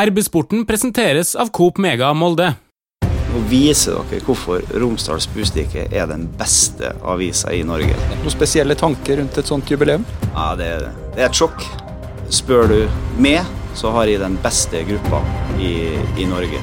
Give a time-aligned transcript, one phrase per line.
[0.00, 2.46] RB-sporten presenteres av Coop Mega Molde.
[3.04, 7.98] Nå viser dere hvorfor Romsdals Bustikke er den beste avisa i Norge.
[8.14, 10.06] Noen spesielle tanker rundt et sånt jubileum?
[10.30, 10.70] Ja, det,
[11.12, 11.66] det er et sjokk.
[12.32, 12.78] Spør du
[13.20, 13.44] meg,
[13.76, 15.20] så har jeg den beste gruppa
[15.60, 15.74] i,
[16.16, 16.62] i Norge.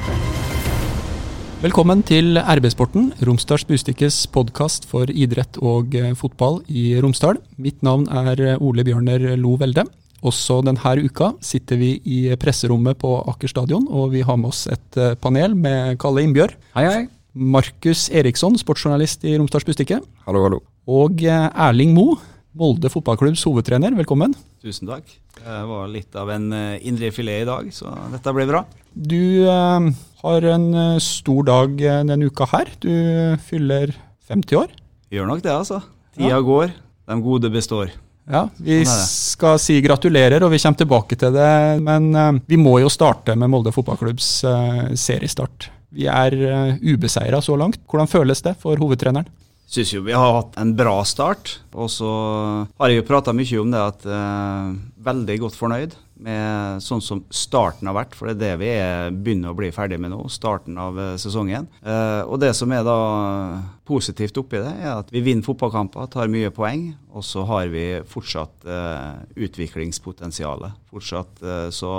[1.62, 7.38] Velkommen til RB-sporten, Romsdals Bustikkes podkast for idrett og eh, fotball i Romsdal.
[7.62, 9.86] Mitt navn er eh, Ole Bjørner Lo Velde.
[10.26, 14.66] Også denne uka sitter vi i presserommet på Aker stadion, og vi har med oss
[14.66, 16.56] et eh, panel med Kalle Innbjørg.
[16.74, 17.04] Hei, hei.
[17.38, 20.00] Markus Eriksson, sportsjournalist i Romsdals Bustikke.
[20.26, 20.58] Hallo, hallo.
[20.90, 22.16] Og Erling Mo,
[22.58, 23.94] Molde fotballklubbs hovedtrener.
[23.94, 24.34] Velkommen.
[24.64, 25.06] Tusen takk.
[25.38, 26.48] Det var litt av en
[26.82, 28.64] indre filet i dag, så dette blir bra.
[28.98, 29.86] Du eh,
[30.24, 30.66] har en
[31.04, 32.74] stor dag denne uka her.
[32.82, 32.90] Du
[33.46, 33.94] fyller
[34.26, 34.74] 50 år.
[35.14, 35.80] Gjør nok det, altså.
[36.18, 36.42] Tida ja.
[36.42, 36.74] går,
[37.06, 37.94] de gode består.
[38.28, 41.50] Ja, Vi skal si gratulerer, og vi kommer tilbake til det.
[41.84, 45.70] Men uh, vi må jo starte med Molde fotballklubbs uh, seriestart.
[45.96, 47.80] Vi er uh, ubeseira så langt.
[47.88, 49.28] Hvordan føles det for hovedtreneren?
[49.68, 51.58] Syns jo vi har hatt en bra start.
[51.76, 52.10] Og så
[52.80, 54.76] har jeg jo prata mye om det at uh,
[55.08, 59.10] veldig godt fornøyd med sånn som starten har vært, for det er det vi er,
[59.14, 60.20] begynner å bli ferdig med nå.
[60.32, 61.68] Starten av uh, sesongen.
[61.82, 62.98] Uh, og det som er da
[63.88, 66.90] positivt oppi det, er at vi vinner fotballkamper, tar mye poeng.
[67.16, 68.66] Og så har vi fortsatt
[69.34, 70.76] utviklingspotensialet.
[70.92, 71.40] Fortsatt
[71.74, 71.92] så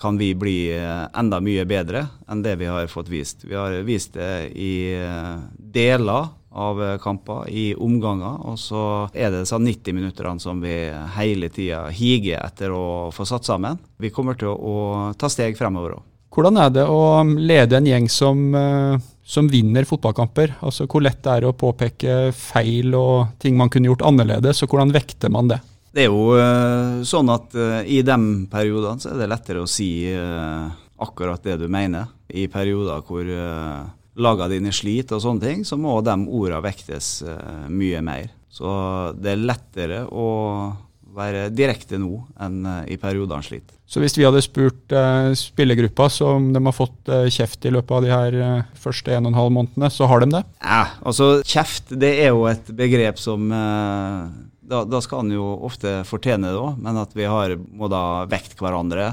[0.00, 3.44] kan vi bli enda mye bedre enn det vi har fått vist.
[3.46, 4.72] Vi har vist det i
[5.54, 8.38] deler av eh, kamper i omganger.
[8.48, 10.76] Og så er det disse 90 minuttene som vi
[11.16, 13.80] hele tida higer etter å få satt sammen.
[13.98, 16.04] Vi kommer til å ta steg fremover òg.
[16.34, 20.56] Hvordan er det å lede en gjeng som, eh, som, vinner fotballkamper?
[20.66, 24.70] Altså Hvor lett det er å påpeke feil og ting man kunne gjort annerledes, og
[24.74, 25.60] hvordan vekter man det?
[25.94, 28.16] Det er jo uh, sånn at uh, i de
[28.50, 30.66] periodene så er det lettere å si uh,
[31.04, 32.10] akkurat det du mener.
[32.34, 33.28] I perioder hvor
[34.14, 37.18] lagene dine sliter og sånne ting, så må de ordene vektes
[37.70, 38.32] mye mer.
[38.50, 38.70] Så
[39.18, 40.26] det er lettere å
[41.14, 43.74] være direkte nå enn i periodene sliter.
[43.86, 47.92] Så hvis vi hadde spurt uh, spillergruppa som de har fått uh, kjeft i løpet
[47.94, 50.42] av de her uh, første en og en halv månedene, så har de det?
[50.64, 53.52] Ja, altså kjeft det er jo et begrep som
[54.64, 58.24] da, da, skal han jo ofte fortjene det òg, men at vi har må da
[58.30, 59.10] vekt hverandre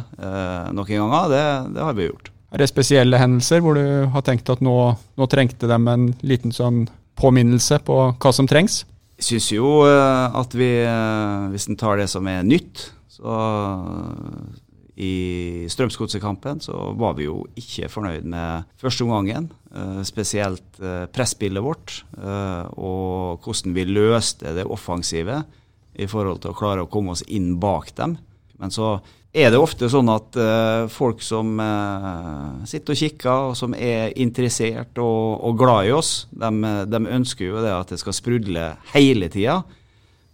[0.71, 1.43] noen ganger, det,
[1.75, 2.31] det har vi gjort.
[2.51, 4.75] Er det spesielle hendelser hvor du har tenkt at nå,
[5.15, 6.83] nå trengte de en liten sånn
[7.19, 8.81] påminnelse på hva som trengs?
[9.21, 13.37] Jeg syns jo eh, at vi, eh, hvis en tar det som er nytt, så
[13.37, 14.59] eh,
[15.01, 19.49] i Strømsgodset-kampen så var vi jo ikke fornøyd med første omgangen.
[20.05, 20.77] Spesielt
[21.15, 25.41] presspillet vårt og hvordan vi løste det offensive
[25.97, 28.17] i forhold til å klare å komme oss inn bak dem.
[28.61, 28.99] Men så
[29.33, 30.37] er det ofte sånn at
[30.91, 31.55] folk som
[32.67, 36.51] sitter og kikker, og som er interessert og, og glad i oss, de,
[36.91, 39.61] de, ønsker jo det at det skal sprudle hele tida.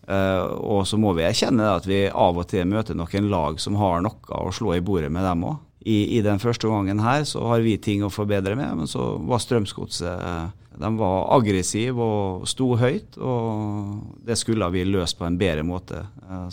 [0.08, 3.76] Uh, og så må vi erkjenne at vi av og til møter noen lag som
[3.76, 5.58] har noe å slå i bordet med dem òg.
[5.88, 9.14] I, I, den første gangen her så har vi ting å forbedre med, men så
[9.24, 15.40] var Strømsgodset de var aggressive og sto høyt, og det skulle vi løst på en
[15.40, 16.04] bedre måte.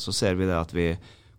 [0.01, 0.95] Så ser vi det at vi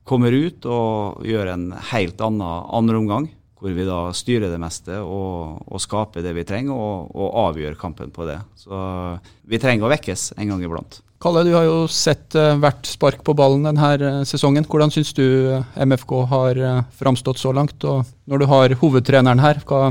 [0.06, 3.28] kommer ut og gjør en helt annen andre omgang,
[3.58, 7.80] hvor vi da styrer det meste og, og skaper det vi trenger, og, og, avgjør
[7.80, 8.38] kampen på det.
[8.60, 8.78] Så
[9.50, 11.02] vi trenger å vekkes en gang iblant.
[11.26, 14.68] Kalle, du har jo sett uh, hvert spark på ballen denne uh, sesongen.
[14.70, 16.62] Hvordan syns du uh, MFK har
[16.94, 17.82] framstått så langt?
[17.82, 19.90] Og når du har hovedtreneren her, hva,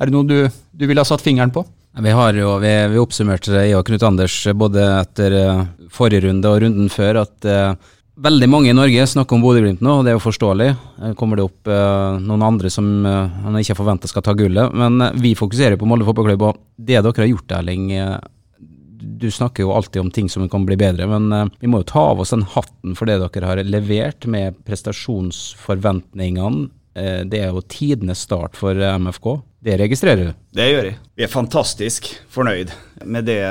[0.00, 1.66] er det noe du, du ville ha satt fingeren på?
[2.00, 5.34] Vi har jo, vi, vi oppsummerte det, jeg og Knut Anders, både etter
[5.92, 7.52] forrige runde og runden før, at
[8.22, 10.68] Veldig mange i Norge snakker om Bodø-Glimt nå, og det er jo forståelig.
[11.16, 14.74] Kommer det opp eh, noen andre som eh, man ikke forventer skal ta gullet.
[14.76, 18.12] Men eh, vi fokuserer på Molde fotballklubb, og det dere har gjort, Erling eh,
[19.02, 21.90] Du snakker jo alltid om ting som kan bli bedre, men eh, vi må jo
[21.90, 26.68] ta av oss den hatten for det dere har levert med prestasjonsforventningene.
[26.94, 29.40] Eh, det er jo tidenes start for MFK.
[29.62, 30.34] Det registrerer du?
[30.54, 30.98] Det gjør jeg.
[31.18, 32.70] Vi er fantastisk fornøyd
[33.04, 33.42] med det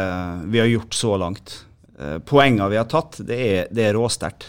[0.52, 1.66] vi har gjort så langt.
[2.00, 4.48] Eh, poengene vi har tatt, det er, det er råsterkt.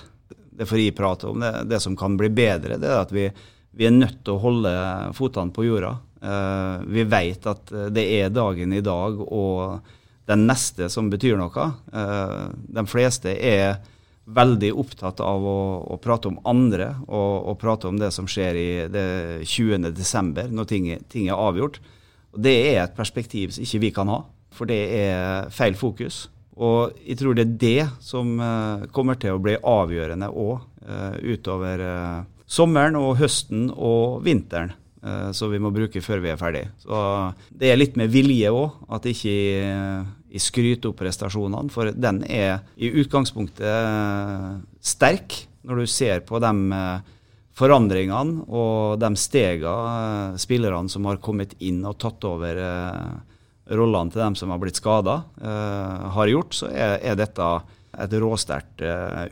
[0.52, 1.42] Det får jeg prate om.
[1.42, 3.26] Det, det, som kan bli bedre, det er at vi,
[3.74, 4.72] vi er nødt til å holde
[5.18, 5.96] fotene på jorda.
[6.86, 9.80] Vi vet at det er dagen i dag og
[10.32, 11.68] den neste som betyr noe.
[11.92, 13.78] Uh, de fleste er
[14.24, 15.60] veldig opptatt av å,
[15.92, 19.06] å prate om andre og, og, prate om det som skjer i det
[19.48, 19.90] 20.
[19.96, 21.80] desember, når ting, ting, er avgjort.
[22.32, 24.22] Og Det er et perspektiv som ikke vi kan ha,
[24.54, 26.26] for det er feil fokus.
[26.62, 31.32] Og jeg tror det er det som uh, kommer til å bli avgjørende òg eh,
[31.32, 31.80] utover
[32.44, 34.74] sommeren og høsten og vinteren.
[35.34, 36.68] som vi må bruke før vi er ferdig.
[36.78, 36.94] Så
[37.50, 39.32] Det er litt med vilje òg, at ikke
[40.32, 41.72] jeg skryter opp prestasjonene.
[41.72, 44.46] For den er i utgangspunktet eh,
[44.82, 46.78] sterk, når du ser på de
[47.54, 52.58] forandringene og de stegene spillerne som har kommet inn og tatt over
[53.70, 55.20] rollene til dem som har blitt skada,
[56.16, 57.50] har gjort, så er, dette
[57.92, 58.82] et råsterkt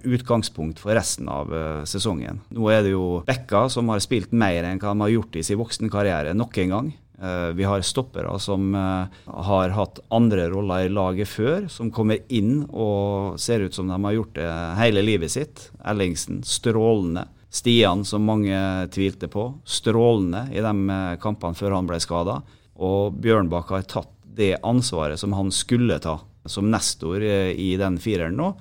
[0.07, 1.51] utgangspunkt for resten av
[1.89, 2.45] sesongen.
[2.55, 5.47] Nå er det jo Bekka som har spilt mer enn hva de har gjort i
[5.51, 6.93] sin voksenkarriere nok en gang.
[7.21, 12.63] Uh, vi har stoppere som har hatt andre roller i laget før, som kommer inn
[12.71, 15.67] og ser ut som de har gjort det hele livet sitt.
[15.85, 17.27] Ellingsen strålende.
[17.51, 18.57] Stian, som mange
[18.95, 22.37] tvilte på, strålende i de kampene før han ble skada.
[22.79, 27.99] Og Bjørnbakk har tatt det ansvaret som han skulle ta som nestor eh, i den
[27.99, 28.53] fireren nå.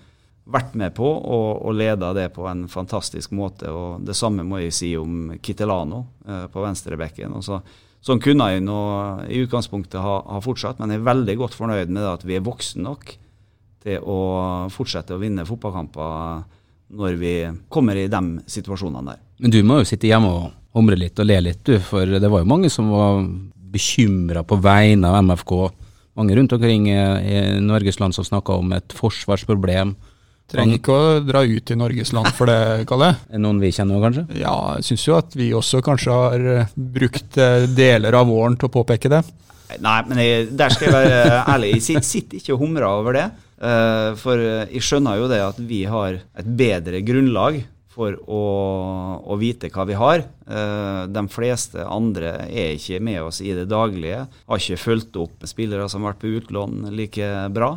[0.50, 3.70] Vært med på og, og leda det på en fantastisk måte.
[3.70, 7.38] og Det samme må jeg si om Kittelano eh, på venstrebekken.
[7.46, 7.62] Så,
[8.06, 8.80] sånn kunne jeg nå
[9.28, 12.46] i utgangspunktet ha, ha, fortsatt, men jeg er veldig godt fornøyd med at vi er
[12.46, 13.12] voksne nok
[13.84, 14.20] til å
[14.74, 16.46] fortsette å vinne fotballkamper
[17.00, 17.34] når vi
[17.72, 19.20] kommer i de situasjonene der.
[19.40, 21.78] Men du må jo sitte hjemme og humre litt og le litt, du.
[21.84, 23.22] For det var jo mange som var
[23.70, 25.54] bekymra på vegne av MFK
[26.20, 29.94] mange rundt omkring i Norges land som snakka om et forsvarsproblem.
[30.50, 33.12] Trenger ikke å dra ut i Norges land for det, Kalle.
[33.34, 34.26] Er noen vi kjenner kanskje?
[34.40, 38.58] Ja, jeg syns jo at vi også kanskje har eh, brukt eh, deler av våren
[38.58, 39.22] til å påpeke det.
[39.86, 41.76] Nei, men jeg, der skal jeg være ærlig.
[41.78, 43.28] Jeg sitter ikke og humrer over det.
[43.60, 47.62] Eh, for jeg skjønner jo det at vi har et bedre grunnlag
[48.00, 48.42] for å,
[49.28, 50.24] å, vite hva vi har.
[50.24, 54.26] Eh, de fleste andre er ikke med oss i det daglige.
[54.48, 57.76] Har ikke fulgt opp spillere som har vært på utlån like bra.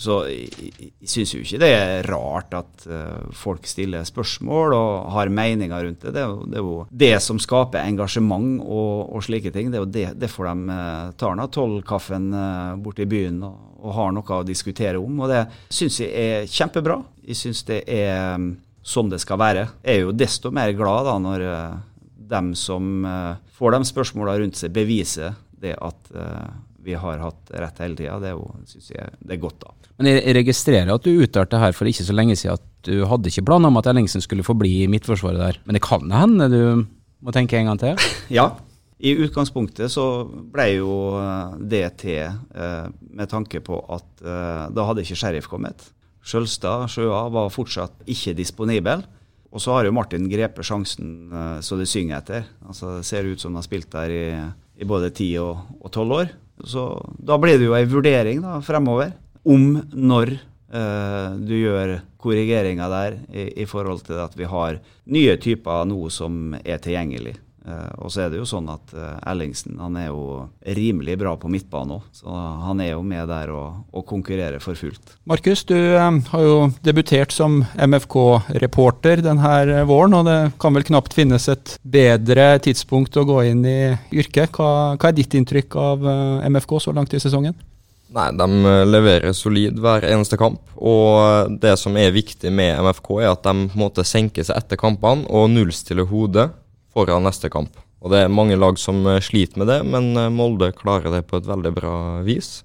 [0.00, 5.32] Så jeg, syns jo ikke det er rart at uh, folk stiller spørsmål og har
[5.34, 6.14] meninger rundt det.
[6.16, 9.68] Det er jo det, er jo det som skaper engasjement og, og, slike ting.
[9.68, 13.90] Det er jo derfor de uh, tar nå tolvkaffen uh, borte i byen og, og,
[13.98, 15.20] har noe å diskutere om.
[15.20, 17.02] Og det syns jeg er kjempebra.
[17.28, 18.40] Jeg syns det er
[18.84, 19.64] sånn det skal være.
[19.82, 21.78] Jeg er jo desto mer glad da når uh,
[22.34, 26.52] dem som uh, får de spørsmåla rundt seg, beviser det at uh,
[26.84, 28.18] vi har hatt rett hele tida.
[28.20, 28.34] Det
[28.68, 29.72] syns jeg det er godt, da.
[29.94, 33.30] Men jeg registrerer at du uttalte her for ikke så lenge siden at du hadde
[33.30, 35.60] ikke planer om at Ellingsen skulle forbli i midtforsvaret der.
[35.64, 36.62] Men det kan hende du
[37.24, 38.08] må tenke en gang til?
[38.40, 38.50] ja.
[39.04, 40.04] I utgangspunktet så
[40.52, 40.92] ble jo
[41.60, 44.22] det til med tanke på at
[44.72, 45.82] da hadde ikke Sheriff kommet.
[46.24, 49.04] Skjølstad, Sjøa, var fortsatt ikke disponibel.
[49.54, 52.48] Og så har jo Martin grepet sjansen uh, så det synger etter.
[52.66, 54.24] Altså, det ser ut som han har spilt der i,
[54.80, 56.32] i både ti og tolv år.
[56.64, 56.88] Så
[57.18, 59.12] da blir det jo ei vurdering da, fremover
[59.44, 64.78] om når eh, du gjør korrigeringer der i, i, forhold til at vi har
[65.12, 67.36] nye typer nå som er tilgjengelig.
[67.64, 70.42] Uh, og så er det jo sånn at uh, Ellingsen han er jo
[70.76, 72.28] rimelig bra på midtbane òg, så
[72.60, 75.14] han er jo med der og, og konkurrerer for fullt.
[75.24, 81.16] Markus, du um, har jo debutert som MFK-reporter denne våren, og det kan vel knapt
[81.16, 83.78] finnes et bedre tidspunkt å gå inn i
[84.12, 84.52] yrket.
[84.52, 86.04] Hva, hva er ditt inntrykk av
[86.44, 87.56] MFK så langt i sesongen?
[88.14, 90.60] Nei, De leverer solid hver eneste kamp.
[90.76, 94.60] Og det som er viktig med MFK, er at de på en måte senker seg
[94.60, 96.50] etter kampene og nullstiller hodet
[96.94, 97.74] foran neste kamp.
[98.04, 101.24] Og Det er mange lag som eh, sliter med det, men eh, Molde klarer det
[101.30, 101.94] på et veldig bra
[102.26, 102.62] vis.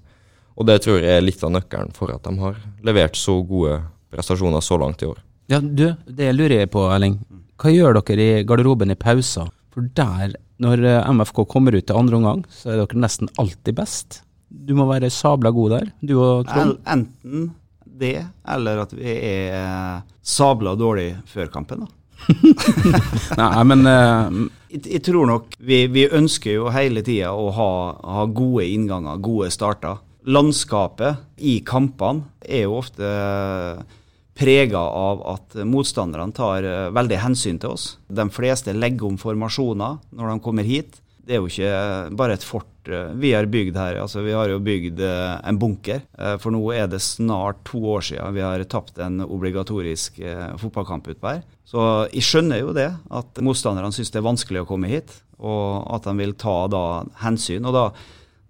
[0.60, 3.78] Og det tror jeg er litt av nøkkelen for at de har levert så gode
[4.12, 5.20] prestasjoner så langt i år.
[5.50, 7.16] Ja, du, Det lurer jeg på, Erling.
[7.60, 9.48] Hva gjør dere i garderoben i pauser?
[9.72, 13.78] For der, når eh, MFK kommer ut til andre omgang, så er dere nesten alltid
[13.80, 14.20] best.
[14.50, 16.80] Du må være sabla god der, du og Trond.
[16.90, 17.50] Enten
[18.00, 18.16] det,
[18.48, 21.86] eller at vi er sabla dårlig før kampen.
[21.86, 21.90] da.
[23.40, 24.28] Nei, men uh,
[24.70, 27.70] jeg, jeg, tror nok vi, vi ønsker jo hele tida å ha,
[28.18, 30.02] ha, gode innganger, gode starter.
[30.30, 33.08] Landskapet i kampene er jo ofte
[34.40, 37.86] prega av at motstanderne tar eh, veldig hensyn til oss.
[38.08, 41.00] De fleste legger om formasjoner når de kommer hit.
[41.30, 44.00] Det er jo ikke bare et fort eh, vi har bygd her.
[44.02, 46.00] Altså, vi har jo bygd eh, en bunker.
[46.18, 50.18] Eh, for nå er det snart to år siden vi har tapt en obligatorisk
[50.58, 51.44] fotballkamp utpå her.
[51.62, 55.20] Så jeg skjønner jo det, at motstanderne syns det er vanskelig å komme hit.
[55.38, 56.82] Og at de vil ta da
[57.22, 57.68] hensyn.
[57.70, 57.84] Og da,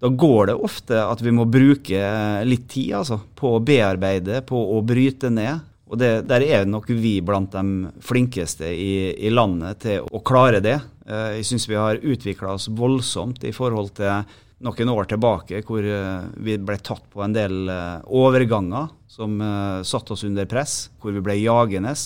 [0.01, 2.01] da går det ofte at vi må bruke
[2.49, 5.69] litt tid altså, på å bearbeide, på å bryte ned.
[5.91, 10.65] Og det, Der er nok vi blant de flinkeste i, i landet til å klare
[10.65, 10.79] det.
[11.07, 14.25] Eh, jeg syns vi har utvikla oss voldsomt i forhold til
[14.61, 19.41] noen år tilbake, hvor eh, vi ble tatt på en del eh, overganger som
[19.83, 21.97] satte oss under press, hvor vi ble jagende.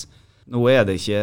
[0.51, 1.21] Nå er det ikke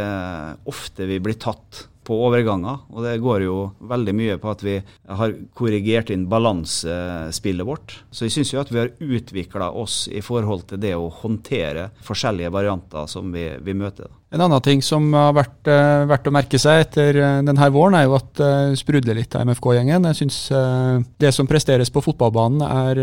[0.71, 2.85] ofte vi blir tatt på overganger.
[2.91, 3.57] Og det går jo
[3.91, 7.99] veldig mye på at vi har korrigert inn balansespillet vårt.
[8.11, 11.91] Så jeg syns jo at vi har utvikla oss i forhold til det å håndtere
[12.07, 14.11] forskjellige varianter som vi, vi møter.
[14.33, 17.99] En annen ting som har vært uh, verdt å merke seg etter uh, denne våren,
[17.99, 20.09] er jo at det uh, sprudler litt av MFK-gjengen.
[20.09, 23.01] Jeg syns uh, det som presteres på fotballbanen er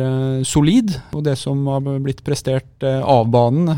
[0.48, 3.70] solid, og det som har blitt prestert av banen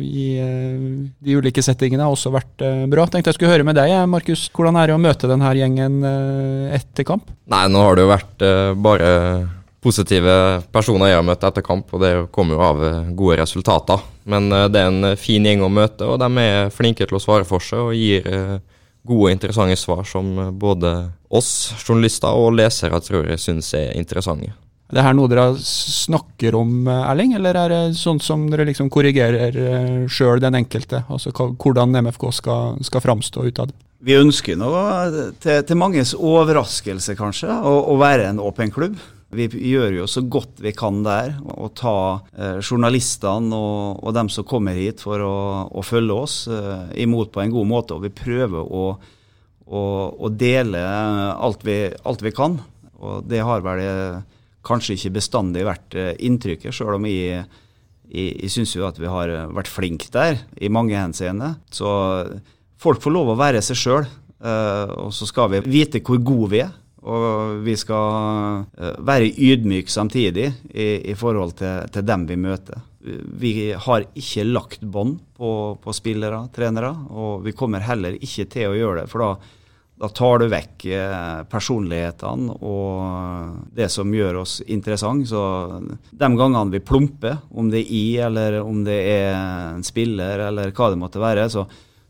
[0.00, 3.06] i de ulike settingene har også vært bra.
[3.06, 4.46] Tenkte jeg skulle høre med deg, Markus.
[4.54, 6.00] Hvordan er det å møte denne gjengen
[6.74, 7.30] etter kamp?
[7.52, 8.46] Nei, nå har det jo vært
[8.80, 9.10] bare
[9.84, 10.32] positive
[10.72, 14.02] personer jeg har møtt etter kamp, og det kommer jo av eh, gode resultater.
[14.30, 17.16] Men eh, det er en eh, fin gjeng å møte, og de er flinke til
[17.16, 18.26] å svare for seg og gir
[19.00, 20.92] gode og interessante svar som både
[21.32, 24.52] oss journalister og lesere tror jeg syns er interessante.
[24.90, 28.90] Er det her noe dere snakker om, Erling, eller er det sånn som dere liksom
[28.92, 29.54] korrigerer
[30.10, 31.04] sjøl den enkelte?
[31.08, 33.72] Altså hvordan MFK skal, skal framstå utad?
[34.04, 34.68] Vi ønsker nå
[35.40, 38.98] til, til manges overraskelse, kanskje, å, å være en åpen klubb.
[39.30, 41.94] Vi gjør jo så godt vi kan der, å ta
[42.34, 45.36] eh, journalistene og, og, dem som kommer hit for å,
[45.70, 47.94] å følge oss, eh, imot på en god måte.
[47.94, 48.84] Og vi prøver å,
[49.70, 52.58] å, å dele alt vi, alt vi, kan.
[52.98, 57.44] Og det har vel eh, kanskje ikke bestandig vært eh, inntrykket, sjøl om jeg,
[58.10, 61.54] jeg, syns jo at vi har vært flinke der i mange henseende.
[61.70, 61.86] Så
[62.82, 64.10] folk får lov å være seg sjøl.
[64.40, 66.74] Eh, og så skal vi vite hvor gode vi er.
[67.08, 72.82] Og vi skal eh, være ydmyke samtidig i, i forhold til, til, dem vi møter.
[73.00, 78.68] Vi har ikke lagt bånd på, på, spillere, trenere, og vi kommer heller ikke til
[78.68, 79.08] å gjøre det.
[79.08, 79.30] For da,
[80.04, 85.30] da tar du vekk eh, personlighetene og det som gjør oss interessante.
[85.32, 85.42] Så
[86.10, 90.76] de gangene vi plumper, om det er i eller om det er en spiller eller
[90.76, 91.64] hva det måtte være, så,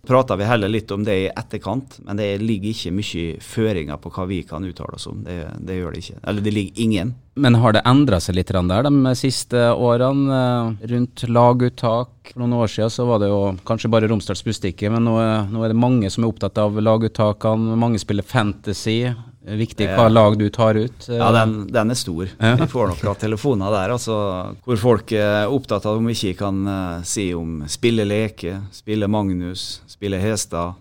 [0.07, 4.13] prater vi heller litt om det i etterkant, men det ligger ikke mye føringer på
[4.15, 5.25] hva vi kan uttale oss om.
[5.27, 6.21] Det, det gjør det ikke.
[6.25, 7.13] Eller det ligger ingen.
[7.41, 12.33] Men har det endra seg litt der de siste årene, eh, rundt laguttak?
[12.33, 15.17] For noen år siden så var det jo kanskje bare Romsdals Bustikke, men nå,
[15.51, 17.79] nå, er det mange som er opptatt av laguttakene.
[17.81, 19.13] Mange spiller fantasy.
[19.57, 21.09] Viktig hva lag du tar ut.
[21.09, 22.29] Ja, den, den er stor.
[22.39, 22.55] Ja.
[22.61, 24.17] Vi får nok telefoner der altså,
[24.65, 29.09] hvor folk er opptatt av om vi ikke kan uh, si om spille leke, spille
[29.11, 30.79] Magnus, spille Hestad.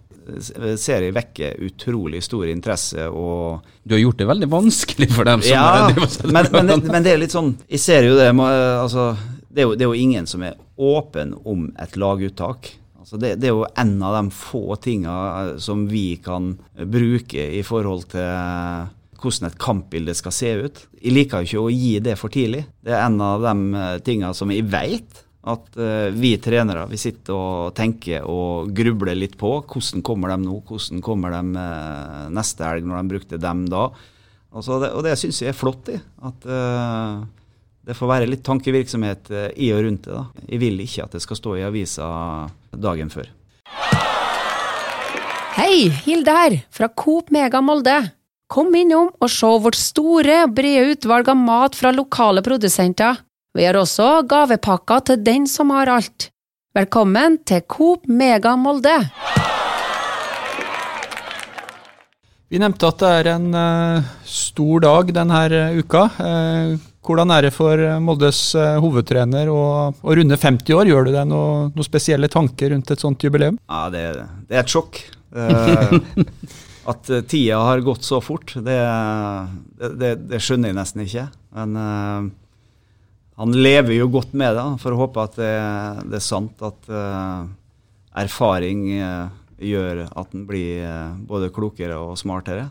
[0.78, 3.08] Ser jeg vekker utrolig stor interesse.
[3.10, 5.90] og Du har gjort det veldig vanskelig for dem som ja,
[6.30, 9.16] men, men, men, det er litt sånn Jeg ser jo det altså,
[9.50, 12.76] det, er jo, det er jo ingen som er åpen om et laguttak.
[13.10, 15.14] Så det, det, er jo en av de få tingene
[15.56, 20.84] eh, som vi kan bruke i forhold til eh, hvordan et kampbilde skal se ut.
[21.02, 22.62] Jeg liker jo ikke å gi det for tidlig.
[22.86, 25.76] Det er en av de tinga tingene som jeg vet at
[26.20, 29.52] vi trenere vi sitter og tenker og grubler litt på.
[29.68, 30.60] Hvordan kommer de nå?
[30.68, 31.66] Hvordan kommer de
[32.36, 33.90] neste helg, når de brukte dem da?
[34.56, 35.92] Altså og det syns jeg er flott.
[35.92, 36.00] i,
[36.30, 36.48] at
[37.90, 40.14] det får være litt tankevirksomhet eh, i og rundt det.
[40.14, 40.46] da.
[40.46, 42.08] Jeg vil ikke at det skal stå i avisa
[42.70, 43.32] dagen før.
[45.58, 47.98] Hei, Hilde her, fra Coop Mega Molde.
[48.50, 53.18] Kom innom og se vårt store, brede utvalg av mat fra lokale produsenter.
[53.58, 56.30] Vi har også gavepakker til den som har alt.
[56.78, 59.00] Velkommen til Coop Mega Molde.
[62.50, 65.42] Vi nevnte at det er en uh, stor dag denne
[65.82, 66.06] uka.
[66.18, 69.62] Uh, hvordan er det for eh, Moldes eh, hovedtrener å,
[69.96, 70.90] å runde 50 år?
[70.90, 73.60] Gjør du deg noen noe spesielle tanker rundt et sånt jubileum?
[73.70, 74.04] Ja, Det,
[74.50, 75.00] det er et sjokk.
[75.30, 75.96] Uh,
[76.92, 78.78] at tida har gått så fort, det,
[80.02, 81.28] det, det skjønner jeg nesten ikke.
[81.56, 82.28] Men uh,
[83.40, 87.46] han lever jo godt med det, for å håpe at det, er sant at uh,
[88.20, 88.90] erfaring
[89.60, 90.84] gjør at han blir
[91.28, 92.70] både klokere og smartere.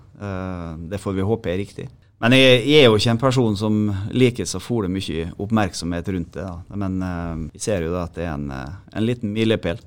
[0.88, 1.84] det får vi håpe er riktig.
[2.18, 3.76] Men jeg, jeg, er jo ikke en person som
[4.10, 6.46] liker så fole mye oppmerksomhet rundt det.
[6.46, 6.78] Da.
[6.80, 9.78] Men uh, vi ser jo da at det er en, uh, en liten milepæl.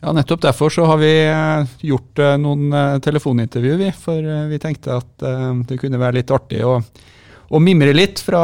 [0.00, 2.72] Ja, nettopp derfor så har vi uh, gjort noen
[3.04, 3.90] telefonintervju, vi.
[3.92, 5.28] For vi tenkte at
[5.68, 8.40] det kunne være litt artig å, å mimre litt fra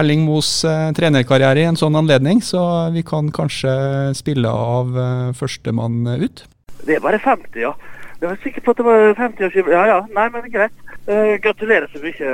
[0.00, 0.56] Erling Moes
[0.98, 2.42] trenerkarriere i en sånn anledning.
[2.42, 2.58] Så
[2.94, 3.74] vi kan kanskje
[4.18, 4.90] spille av
[5.38, 6.46] førstemann ut.
[6.84, 7.74] Det er bare 50, ja.
[8.20, 9.74] Jeg var sikker på at det var 50-årsjubileum.
[9.74, 10.83] Ja ja, nei, men greit.
[11.08, 12.30] Uh, gratulerer så mye,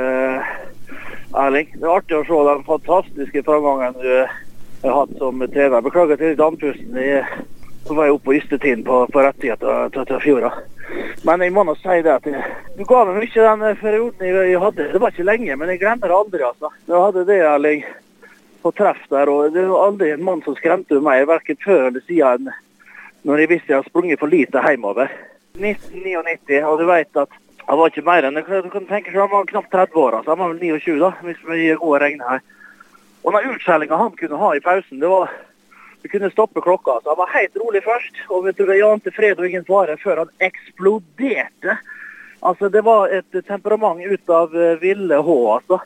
[1.34, 1.72] Erling.
[1.74, 4.36] Det er artig å se den fantastiske framgangen du uh,
[4.84, 5.82] har hatt som trener.
[5.82, 7.00] Beklager til andpusten
[7.86, 10.52] på vei opp på Ystetiden på, på rettigheter til fjorda.
[11.26, 12.44] Men jeg må nå si det at jeg,
[12.78, 14.88] du ga meg mye den perioden jeg, jeg, hadde.
[14.92, 16.46] Det var ikke lenge, men jeg glemmer det aldri.
[16.46, 16.72] altså.
[16.86, 17.84] Jeg hadde det, Erling,
[18.62, 19.30] på treff der.
[19.30, 22.52] og Det var aldri en mann som skremte meg, verken før eller siden
[23.28, 25.10] når jeg visste jeg hadde sprunget for lite hjemover.
[25.58, 27.34] 1999, og du vet at
[27.70, 30.14] han var ikke mer enn du kan tenke seg, han var knapt 30 år.
[30.18, 32.40] altså Han var vel 29, da, hvis vi går og regner her.
[33.22, 35.30] Og den utskjellinga han kunne ha i pausen, det var
[36.02, 36.90] Du kunne stoppe klokka.
[36.96, 39.96] altså Han var helt rolig først, og vet du, det ante fred og ingen fare
[40.02, 41.76] før han eksploderte.
[42.42, 45.78] Altså, Det var et temperament ut av eh, ville H, altså.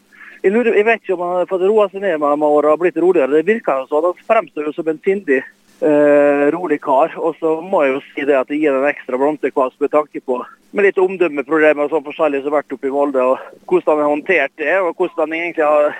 [0.42, 2.80] Jeg, lurer, jeg vet ikke om han har fått roa seg ned med åra og
[2.80, 3.32] blitt roligere.
[3.32, 4.08] Det virker jo sånn.
[4.08, 5.42] Han fremstår jo som en sindig
[5.80, 7.14] eh, rolig kar.
[7.18, 10.22] Og så må jeg jo si det at det gir en ekstra blomsterkvast med tanke
[10.24, 10.42] på
[10.74, 14.00] med litt omdømmeproblemer og sånn forskjellig som har vært oppe i Molde, og hvordan han
[14.02, 14.72] har håndtert det.
[14.82, 15.94] Og hvordan han egentlig har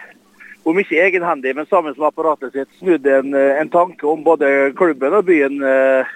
[0.64, 5.14] om ikke egenhendig, men sammen med apparatet sitt snudd en, en tanke om både klubben
[5.14, 6.14] og byen eh,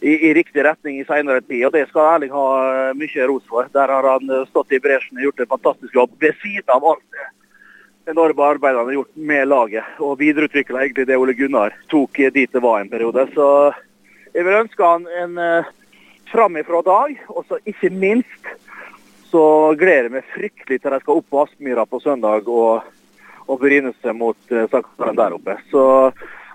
[0.00, 1.64] i, i, riktig retning i senere tid.
[1.66, 3.66] Og det skal Erling ha eh, mye ros for.
[3.74, 6.86] Der har han eh, stått i bresjen og gjort en fantastisk jobb ved siden av
[6.92, 7.26] alt det
[8.08, 9.96] enorme arbeidet han har gjort med laget.
[10.04, 13.26] Og videreutvikla egentlig det Ole Gunnar tok dit det var en periode.
[13.34, 13.48] Så
[14.34, 15.70] jeg vil ønske han en uh,
[16.32, 17.14] framifrå dag.
[17.28, 18.52] Og så ikke minst
[19.28, 22.86] så gleder jeg meg fryktelig til de skal opp på Aspmyra på søndag og,
[23.44, 25.58] og bryne seg mot Sakaren der oppe.
[25.72, 25.82] Så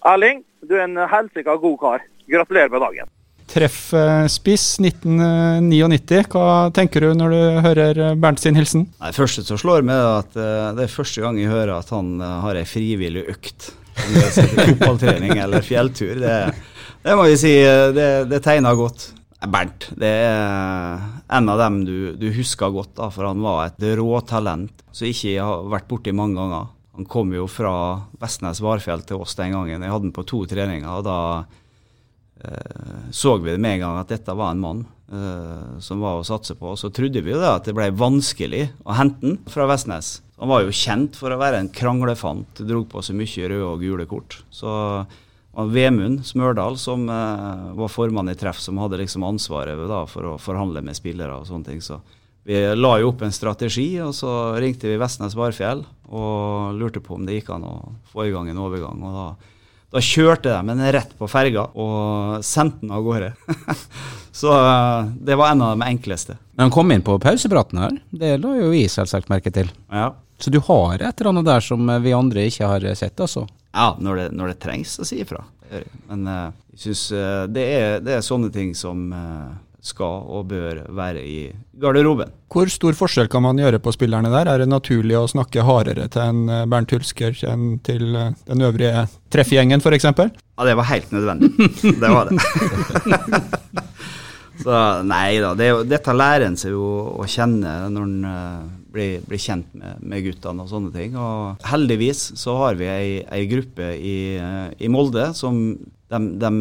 [0.10, 2.08] Erling, du er en helsika god kar.
[2.30, 3.14] Gratulerer med dagen.
[3.54, 6.24] Treffspiss 1999.
[6.34, 8.88] Hva tenker du når du hører Bernt sin hilsen?
[8.98, 11.92] Det første som slår meg, er at uh, det er første gang jeg hører at
[11.94, 13.70] han uh, har ei frivillig økt.
[13.94, 14.16] Om
[14.58, 16.16] fotballtrening eller fjelltur.
[16.18, 16.38] Det,
[17.04, 17.54] det, må vi si,
[17.94, 19.12] det, det tegner godt.
[19.44, 21.02] Bernt det er
[21.36, 25.34] en av dem du, du husker godt, da, for han var et råtalent som ikke
[25.36, 26.72] jeg har vært borti mange ganger.
[26.98, 27.74] Han kom jo fra
[28.22, 29.84] Vestnes Varfjell til oss den gangen.
[29.84, 30.90] Jeg hadde han på to treninger.
[30.90, 31.63] og da Eh,
[33.14, 34.84] så vi det med en gang at dette var en mann
[35.14, 36.76] uh, som var å satse på.
[36.80, 40.18] Så trodde vi jo da at det ble vanskelig å hente han fra Vestnes.
[40.42, 43.84] Han var jo kjent for å være en kranglefant, dro på så mye røde og
[43.84, 44.42] gule kort.
[44.52, 44.72] Så
[45.54, 50.42] Vemund Smørdal, som uh, var formann i Treff, som hadde liksom ansvaret da, for å
[50.42, 51.84] forhandle med spillere og sånne ting.
[51.84, 52.02] Så
[52.44, 57.16] vi la jo opp en strategi, og så ringte vi Vestnes Varfjell og lurte på
[57.16, 57.76] om det gikk an å
[58.12, 59.00] få i gang en overgang.
[59.00, 59.28] og da
[59.94, 63.32] da kjørte de den rett på ferga og sendte den av gårde.
[64.42, 66.38] så eh, det var en av de enkleste.
[66.56, 69.70] Men han kom inn på pausepraten her, det la jo vi selvsagt merke til.
[69.94, 70.12] Ja.
[70.42, 73.46] Så du har et eller annet der som vi andre ikke har sett, altså?
[73.74, 75.44] Ja, når det, når det trengs å si ifra.
[76.10, 77.66] Men uh, jeg syns uh, det,
[78.06, 79.54] det, er sånne ting som uh,
[79.84, 81.38] skal og bør være i
[81.80, 82.32] garderoben.
[82.54, 84.48] Hvor stor forskjell kan man gjøre på spillerne der?
[84.48, 88.64] Er det naturlig å snakke hardere til en eh, Bernt Hulsker enn til eh, den
[88.64, 90.08] øvrige treffgjengen f.eks.?
[90.08, 91.52] Ja, det var helt nødvendig.
[91.84, 92.40] Det var det.
[94.64, 96.86] Så nei da, det, dette lærer en seg jo
[97.20, 98.62] å kjenne når en uh,
[98.94, 101.18] blir, blir, kjent med, med, guttene og sånne ting.
[101.18, 104.16] Og heldigvis så har vi ei, ei gruppe i,
[104.78, 106.54] i, Molde som de, de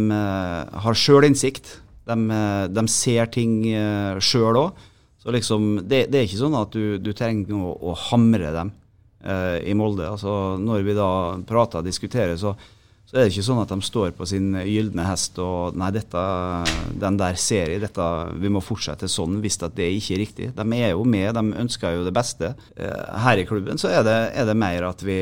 [0.87, 1.77] har sjølinnsikt.
[2.09, 4.89] De, eh, de ser ting uh, sjøl òg.
[5.23, 8.73] Så liksom, det, det, er ikke sånn at du, du trenger å, å hamre dem
[9.23, 10.09] eh, i Molde.
[10.11, 11.11] Altså, når vi da
[11.47, 12.57] prater og diskuterer, så,
[13.07, 16.25] så, er det ikke sånn at de står på sin gylne hest og Nei, dette,
[17.05, 18.09] den der ser jeg, dette,
[18.43, 20.51] vi må fortsette sånn hvis at det ikke er riktig.
[20.59, 22.57] De er jo med, de ønsker jo det beste.
[22.75, 25.21] Eh, her i klubben så er det, er det mer at vi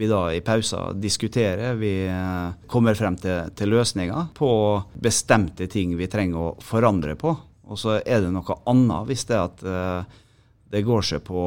[0.00, 1.74] vi da i pauser diskuterer.
[1.76, 4.50] Vi eh, kommer frem til, til, løsninger på
[4.96, 7.34] bestemte ting vi trenger å forandre på.
[7.70, 10.22] Og så er det noe annet hvis det er at uh,
[10.72, 11.42] det går seg på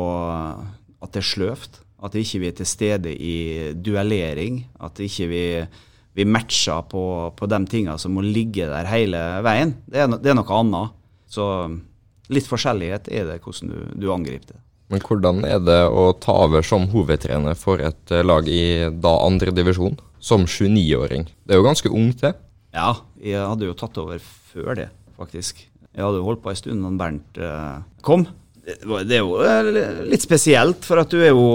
[1.04, 1.82] at det er sløvt.
[2.06, 3.36] At ikke vi er til stede i
[3.74, 4.62] duellering.
[4.86, 5.44] At ikke vi,
[6.16, 7.04] vi matcher på,
[7.36, 9.74] på de tingene som må ligge der hele veien.
[9.90, 10.96] Det er, no, det er noe annet.
[11.28, 11.48] Så
[12.32, 14.64] litt forskjellighet er det hvordan du, du angriper det.
[14.94, 19.16] Men hvordan er det å ta over som hovedtrener for et eh, lag i da
[19.26, 21.26] andredivisjon, som 29-åring?
[21.42, 22.36] Det er jo ganske ungt, det?
[22.78, 25.66] Ja, jeg hadde jo tatt over før det, faktisk.
[25.66, 28.28] Jeg hadde jo holdt på en stund da Bernt eh, kom.
[28.64, 29.74] Det er jo eh,
[30.14, 31.48] litt spesielt, for at du er jo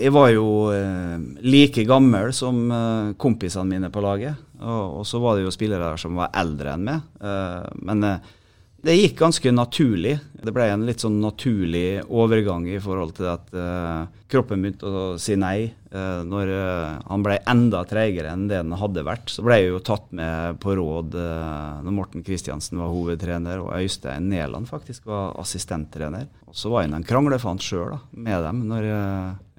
[0.00, 0.46] Jeg var jo
[1.44, 2.64] like gammel som
[3.20, 4.40] kompisene mine på laget.
[4.62, 7.04] Og, så var det jo spillere der som var eldre enn meg.
[7.84, 8.06] Men
[8.82, 10.16] det gikk ganske naturlig.
[10.42, 15.02] Det ble en litt sånn naturlig overgang i forhold til at uh, kroppen begynte å
[15.22, 15.70] si nei.
[15.92, 19.68] Uh, når uh, han ble enda treigere enn det han hadde vært, så ble jeg
[19.70, 25.36] jo tatt med på råd når Morten Kristiansen var hovedtrener, og Øystein Neland faktisk var
[25.42, 26.26] assistenttrener.
[26.50, 28.64] Og så var jeg en kranglefant sjøl med dem.
[28.72, 28.88] Når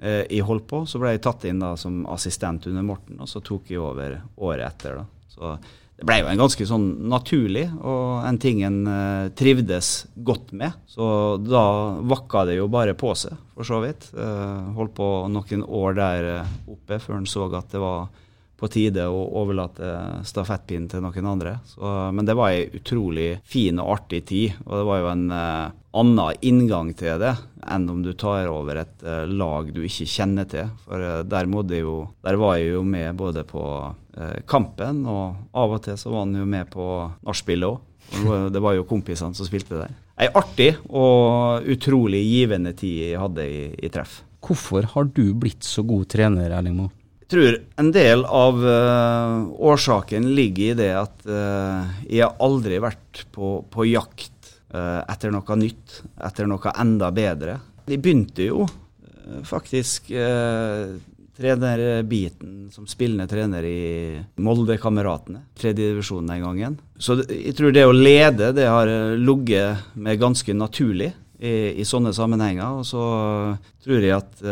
[0.04, 3.40] jeg holdt på, så ble jeg tatt inn da som assistent under Morten, og så
[3.44, 5.00] tok jeg over året etter.
[5.00, 5.08] da.
[5.32, 5.56] Så
[6.04, 10.74] det ble jo en ganske sånn naturlig, og en ting en uh, trivdes godt med.
[10.84, 11.06] Så
[11.40, 11.62] da
[12.04, 14.10] vakka det jo bare på seg, for så vidt.
[14.12, 18.10] Uh, holdt på noen år der uh, oppe før en så at det var
[18.64, 19.92] på tide å overlate
[20.24, 21.58] stafettpinnen til noen andre.
[21.68, 21.84] Så,
[22.16, 25.74] men det var ei utrolig fin og artig tid, og det var jo en eh,
[26.00, 27.34] annen inngang til det
[27.70, 30.70] enn om du tar over et eh, lag du ikke kjenner til.
[30.86, 31.48] For eh, der,
[31.78, 33.64] jo, der, var jeg jo med både på
[34.16, 36.88] eh, kampen, og av og til så var han jo med på
[37.24, 37.90] nachspielet òg.
[38.52, 39.94] Det var jo kompisene som spilte der.
[40.20, 44.20] Ei artig og utrolig givende tid jeg hadde i, i treff.
[44.44, 46.92] Hvorfor har du blitt så god trener, Erling Moe?
[47.24, 52.76] Jeg tror en del av uh, årsaken ligger i det at uh, jeg har aldri
[52.84, 57.56] vært på, på jakt uh, etter noe nytt, etter noe enda bedre.
[57.88, 58.66] De begynte jo
[59.48, 60.10] faktisk
[61.34, 66.76] trenerbiten som spillende trener i Molde-kameratene, tredjedivisjon den gangen.
[67.00, 71.08] Så jeg tror det å lede, det har ligget med ganske naturlig
[71.40, 72.82] i, i, sånne sammenhenger.
[72.82, 73.04] Og så
[73.80, 74.44] tror jeg at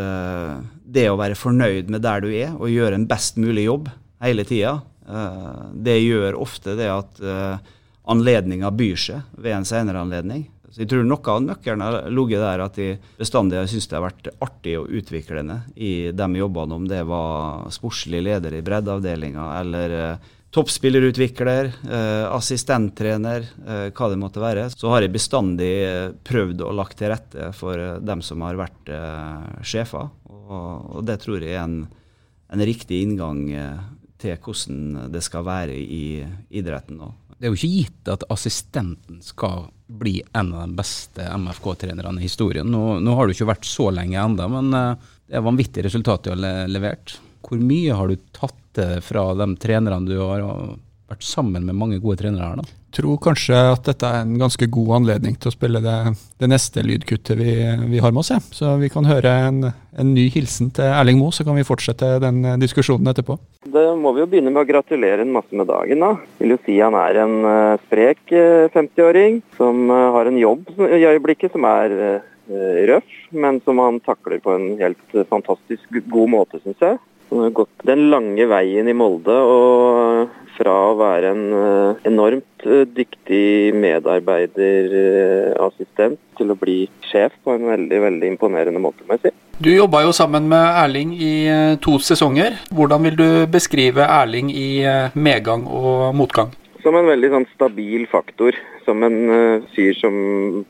[0.93, 3.89] det å være fornøyd med der du er, og gjøre en best mulig jobb
[4.23, 7.55] hele tida, eh, det gjør ofte det at uh,
[8.13, 10.45] anledninga byr seg ved en senere anledning.
[10.73, 13.97] Så jeg tror noe av nøkkelen har ligget der at jeg bestandig har syntes det
[13.99, 19.49] har vært artig og utviklende i de jobbene, om det var sportslig leder i breddeavdelinga
[19.59, 26.11] eller uh, toppspillerutvikler, eh, assistenttrener, eh, hva det måtte være, så har jeg bestandig eh,
[26.29, 30.11] prøvd å lagt til rette for eh, dem som har vært eh, sjefer.
[30.53, 31.81] Og, og, det tror jeg er en,
[32.53, 33.83] en riktig inngang eh,
[34.21, 36.05] til hvordan det skal være i
[36.53, 37.11] idretten nå.
[37.33, 42.27] Det er jo ikke gitt at assistenten skal bli en av de beste MFK-trenerne i
[42.29, 42.69] historien.
[42.71, 46.45] Nå, nå, har du ikke vært så lenge enda, men det er vanvittige resultater du
[46.45, 47.17] har levert.
[47.43, 50.45] Hvor mye har du tatt fra de trenerne du har
[51.13, 52.63] vært sammen med mange gode trenere her?
[52.63, 52.79] da?
[52.93, 55.97] tror kanskje at dette er en ganske god anledning til å spille det,
[56.41, 57.55] det neste lydkuttet vi,
[57.89, 58.31] vi, har med oss.
[58.33, 58.39] Ja.
[58.53, 62.15] Så vi kan høre en, en ny hilsen til Erling Moe, så kan vi fortsette
[62.23, 63.37] den diskusjonen etterpå.
[63.73, 66.03] Da må vi jo begynne med å gratulere en masse med dagen.
[66.03, 66.13] da.
[66.41, 70.69] Vil jo si han er en uh, sprek uh, 50-åring som uh, har en jobb
[70.77, 72.21] i øyeblikket som er
[72.89, 76.97] røff, men som han takler på en helt fantastisk god måte, syns jeg.
[77.31, 82.65] Han har gått den lange veien i Molde, og fra å være en eh, enormt
[82.67, 89.23] eh, dyktig medarbeiderassistent til å bli sjef på en veldig veldig imponerende måte, må jeg
[89.25, 89.31] si.
[89.63, 92.51] Du jobba jo sammen med Erling i eh, to sesonger.
[92.73, 96.49] Hvordan vil du beskrive Erling i medgang og motgang?
[96.83, 98.53] Som en veldig sånn, stabil faktor
[98.85, 100.15] som en uh, fyr som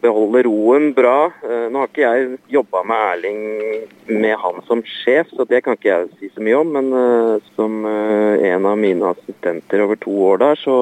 [0.02, 1.32] beholder roen bra.
[1.44, 3.42] Uh, nå har ikke jeg jobba med Erling
[4.10, 6.74] med han som sjef, så det kan ikke jeg si så mye om.
[6.76, 10.78] Men uh, som en av mine assistenter over to år der, så,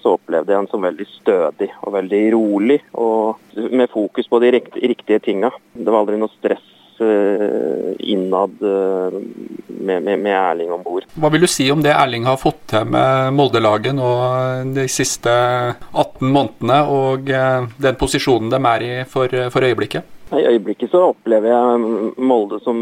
[0.00, 2.82] så, opplevde jeg han som veldig stødig og veldig rolig.
[2.98, 3.40] Og
[3.72, 5.52] med fokus på de riktige tinga.
[5.72, 6.71] Det var aldri noe stress
[7.98, 8.62] innad
[9.82, 11.06] med, med, med Erling om bord.
[11.14, 14.08] Hva vil du si om det Erling har fått til med Molde-laget nå
[14.76, 20.18] de siste 18 månedene, og eh, den posisjonen de er i for, for øyeblikket?
[20.32, 22.78] I øyeblikket så opplever jeg Molde som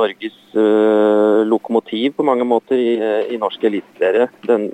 [0.00, 2.94] Norges uh, lokomotiv på mange måter i,
[3.34, 4.30] i norsk eliteserie.
[4.48, 4.70] Den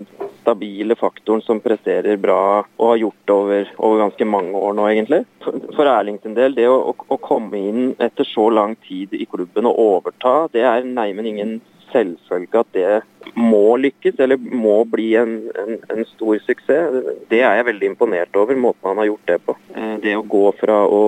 [0.46, 4.88] stabile faktoren som presterer bra og har gjort det over, over ganske mange år nå,
[4.92, 5.22] egentlig.
[5.42, 9.14] For, for Erling sin del, det å, å, å, komme inn etter så lang tid
[9.16, 11.56] i klubben og overta, det er neimen ingen
[11.92, 16.98] selvfølge at det må lykkes, eller må bli en, en, en, stor suksess.
[17.30, 19.56] Det er jeg veldig imponert over, måten han har gjort det på.
[19.74, 21.02] Eh, det å gå fra å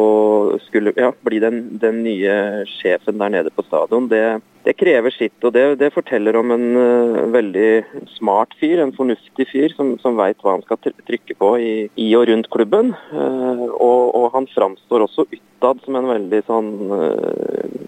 [0.67, 5.37] skulle ja, bli den, den, nye sjefen der nede på stadion, det, det krever sitt.
[5.47, 7.71] Og det, det forteller om en uh, veldig
[8.19, 12.09] smart fyr, en fornuftig fyr, som, som veit hva han skal trykke på i, i
[12.19, 12.93] og rundt klubben.
[13.13, 17.79] Uh, og, og, han framstår også utad som en veldig sånn uh,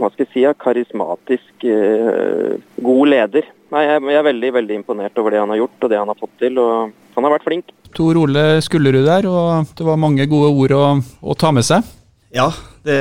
[0.00, 1.64] hva skal jeg si, karismatisk,
[2.80, 3.48] god leder.
[3.74, 6.12] Nei, jeg, jeg, er veldig veldig imponert over det han har gjort og det han
[6.12, 6.60] har fått til.
[6.62, 7.74] og Han har vært flink.
[7.98, 11.84] Tor Ole Skullerud der, og det var mange gode ord å, å ta med seg.
[12.30, 12.46] Ja,
[12.86, 13.00] det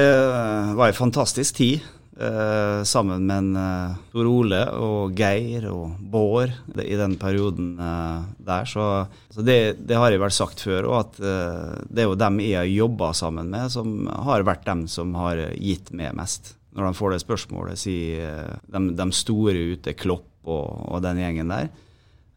[0.76, 1.86] var en fantastisk tid.
[2.19, 6.51] Eh, sammen med en, eh, Tor Ole og Geir og Bård
[6.84, 8.67] i den perioden eh, der.
[8.67, 12.17] Så, så det, det, har jeg vel sagt før, òg, at eh, det er jo
[12.19, 16.58] dem jeg har jobba sammen med, som har vært dem som har gitt meg mest.
[16.75, 21.55] Når de får det spørsmålet, sier de, de store ute, Klopp og, og den gjengen
[21.55, 21.71] der.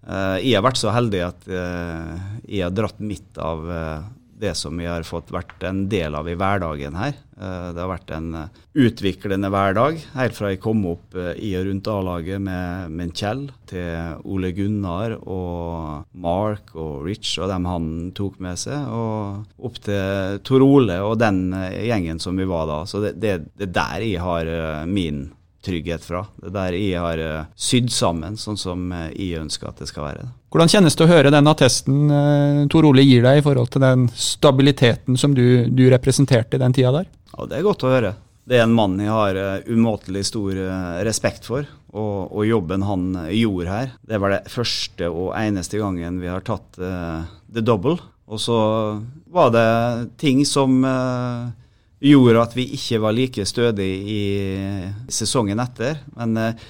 [0.02, 2.14] Uh, jeg har vært så heldig at uh,
[2.46, 4.02] jeg har dratt mitt av uh,
[4.42, 7.14] det som vi har fått vært en del av i hverdagen her.
[7.36, 8.28] det har vært en
[8.74, 14.18] utviklende hverdag, helt fra jeg kom opp i og rundt A-laget med, med Kjell, til
[14.28, 17.86] Ole Gunnar og Mark og Rich og dem han
[18.18, 22.82] tok med seg, og opp til Tor Ole og den gjengen som vi var da.
[22.86, 24.52] Så det er der jeg har
[24.90, 25.28] min
[25.64, 26.24] trygghet fra.
[26.36, 29.88] Det er der jeg har uh, sydd sammen, sånn som uh, jeg ønsker at det
[29.90, 30.26] skal være.
[30.52, 33.84] Hvordan kjennes det å høre den attesten uh, Tor Ole gir deg i forhold til
[33.84, 37.08] den stabiliteten som du, du representerte i den tida der?
[37.32, 38.14] Ja, Det er godt å høre.
[38.42, 39.36] Det er en mann jeg har
[39.70, 40.56] umåtelig stor
[41.06, 41.62] respekt for,
[41.94, 43.92] og, og, jobben han gjorde her.
[44.02, 48.00] Det var det første og eneste gangen vi har tatt the double.
[48.26, 48.58] Og så
[49.30, 49.68] var det
[50.18, 50.82] ting som
[52.10, 54.22] gjorde at vi ikke var like stødige i
[55.12, 56.00] sesongen etter.
[56.18, 56.64] Men eh,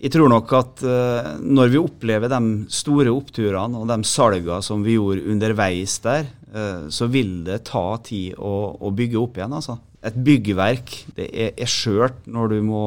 [0.00, 2.40] jeg tror nok at eh, når vi opplever de
[2.72, 7.84] store oppturene og de salgene som vi gjorde underveis der, eh, så vil det ta
[8.06, 9.58] tid å, å bygge opp igjen.
[9.60, 9.76] altså.
[10.00, 12.84] Et byggverk det er, er skjørt når du må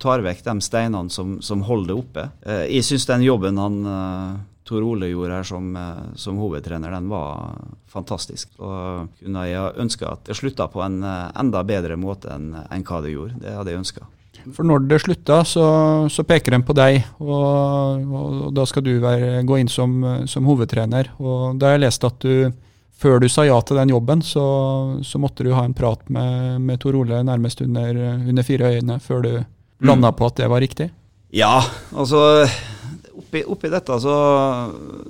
[0.00, 2.28] ta vekk de steinene som, som holder det oppe.
[2.72, 3.76] Jeg syns den jobben han
[4.64, 7.58] Tor Ole gjorde her som, eh, som, hovedtrener, den var
[7.90, 8.48] fantastisk.
[8.58, 12.84] Og kunne jeg ønska at det slutta på en eh, enda bedre måte enn en
[12.84, 13.40] hva det gjorde.
[13.42, 14.08] Det hadde jeg ønska.
[14.52, 15.64] For når det slutta, så,
[16.12, 19.94] så peker de på deg, og, og da skal du være, gå inn som,
[20.28, 21.14] som, hovedtrener.
[21.16, 22.50] Og da har jeg lest at du,
[23.00, 24.44] før du sa ja til den jobben, så,
[25.04, 29.00] så måtte du ha en prat med, med Tor Ole nærmest under, under fire øyne
[29.00, 29.88] før du mm.
[29.88, 30.90] landa på at det var riktig?
[31.34, 31.56] Ja,
[31.96, 32.44] altså
[33.18, 34.16] oppi, oppi dette så,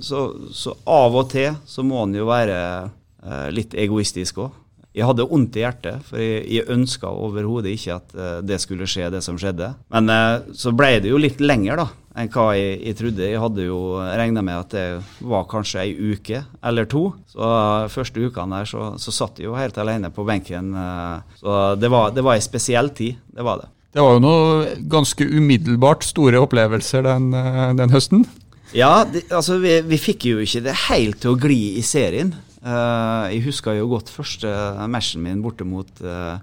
[0.01, 4.61] så, så, av og til så må en jo være eh, litt egoistisk òg.
[4.95, 8.87] Jeg hadde vondt i hjertet, for jeg, jeg ønska overhodet ikke at uh, det skulle
[8.87, 9.73] skje, det som skjedde.
[9.91, 13.27] Men uh, så ble det jo litt lenger da, enn hva jeg, jeg trodde.
[13.27, 14.85] Jeg hadde jo regna med at det
[15.27, 17.09] var kanskje ei uke eller to.
[17.27, 17.51] Så
[17.91, 20.71] første ukene der så, så, satt jeg jo helt alene på benken.
[21.41, 23.73] så det var, det var ei spesiell tid, det var det.
[23.95, 28.25] Det var jo noe ganske umiddelbart store opplevelser den, eh, den høsten?
[28.75, 32.33] Ja, det, altså vi, vi, fikk jo ikke det helt til å gli i serien.
[32.65, 34.51] Uh, jeg husker jo godt første
[34.91, 36.41] matchen min borte mot uh,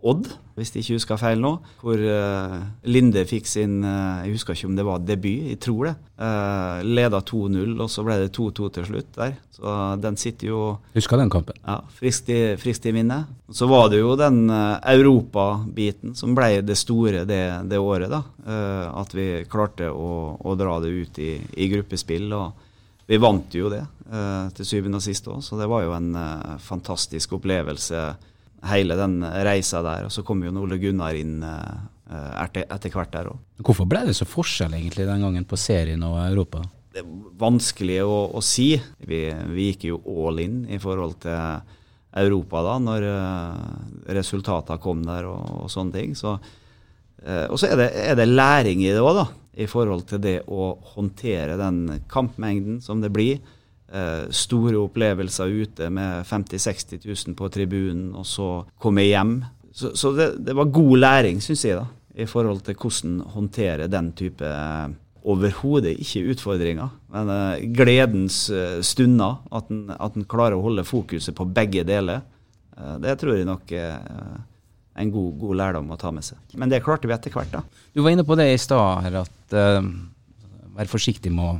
[0.00, 1.50] Odd, hvis jeg ikke husker feil nå.
[1.82, 2.54] Hvor uh,
[2.88, 5.92] Linde fikk sin uh, Jeg husker ikke om det var debut, jeg tror det.
[6.20, 9.34] Uh, Leda 2-0, og så ble det 2-2 til slutt der.
[9.52, 10.62] Så den sitter jo
[10.96, 11.58] Husker den kampen.
[11.66, 13.28] Ja, Friskt i, friskt i minnet.
[13.52, 18.22] Så var det jo den europabiten som ble det store det, det året, da.
[18.96, 22.30] at vi klarte å, å, dra det ut i, i gruppespill.
[22.32, 22.68] og
[23.10, 23.82] vi vant jo det
[24.54, 26.14] til syvende og sist òg, så det var jo en
[26.62, 28.04] fantastisk opplevelse
[28.68, 30.08] hele den reisa der.
[30.08, 33.40] Og så kom jo Ole Gunnar inn etter, etter, hvert der òg.
[33.64, 36.64] Hvorfor ble det så forskjell egentlig den gangen på serien og Europa?
[36.90, 38.72] Det er vanskelig å, å si.
[39.06, 39.20] Vi,
[39.52, 41.60] vi, gikk jo all in i forhold til
[42.20, 43.60] Europa da, når uh,
[44.10, 46.16] resultatene kom der og, og sånne ting.
[46.18, 46.34] Så,
[47.22, 49.28] og så er det, er det, læring i det òg, da.
[49.60, 53.56] I forhold til det å håndtere den kampmengden som det blir eh,
[54.30, 58.46] store opplevelser ute med 50 000-60 000 på tribunen, og så
[58.78, 59.32] komme hjem.
[59.72, 63.90] Så, så det, det, var god læring, syns jeg, da, i forhold til hvordan håndtere
[63.90, 69.42] den type eh, Overhodet ikke utfordringer, men eh, gledens eh, stunder.
[69.52, 72.22] At en, klarer å holde fokuset på begge deler.
[72.72, 73.98] Eh, det tror jeg nok er
[75.00, 76.40] en god, god, lærdom å ta med seg.
[76.56, 77.52] Men det klarte vi etter hvert.
[77.52, 77.60] da.
[77.92, 79.84] Du var inne på det i stad, at uh,
[80.76, 81.52] vær forsiktig med å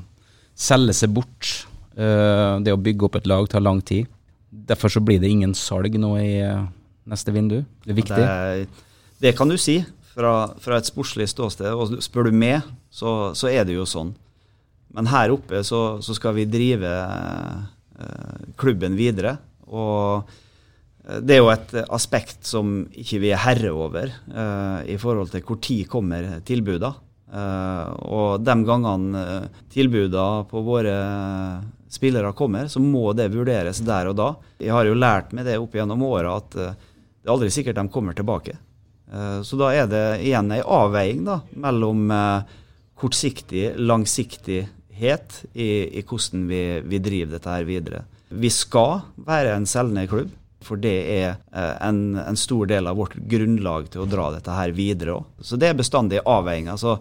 [0.56, 1.69] selge seg bort Eh,
[2.00, 4.08] det å bygge opp et lag tar lang tid.
[4.50, 6.62] Derfor så blir det ingen salg nå i eh,
[7.10, 7.60] neste vindu.
[7.84, 8.18] Det er viktig.
[8.18, 8.86] Det,
[9.22, 9.78] det kan du si
[10.10, 11.70] fra, fra, et sportslig ståsted.
[11.70, 14.12] Og spør du meg, så, så, er det jo sånn.
[14.90, 19.36] Men her oppe så, så skal vi drive eh, klubben videre.
[19.70, 20.26] Og
[21.06, 25.30] eh, det er jo et aspekt som ikke vi er herre over eh, i forhold
[25.30, 27.06] til tid kommer tilbudene.
[27.30, 29.26] Eh, og de gangene
[29.70, 30.96] tilbudene på våre
[31.90, 34.30] spillere kommer, så må det vurderes der og da.
[34.62, 36.72] Jeg har jo lært meg det opp gjennom åra at uh,
[37.20, 38.56] det er aldri sikkert de kommer tilbake.
[39.10, 42.46] Uh, så da er det igjen ei avveiing da, mellom uh,
[43.00, 48.04] kortsiktig, langsiktighet i, i hvordan vi, vi, driver dette her videre.
[48.30, 50.36] Vi skal være en selgende klubb.
[50.60, 51.38] For det er
[51.80, 55.30] en, en, stor del av vårt grunnlag til å dra dette her videre òg.
[55.40, 56.76] Så det er bestandig avveininger.
[56.76, 56.98] Så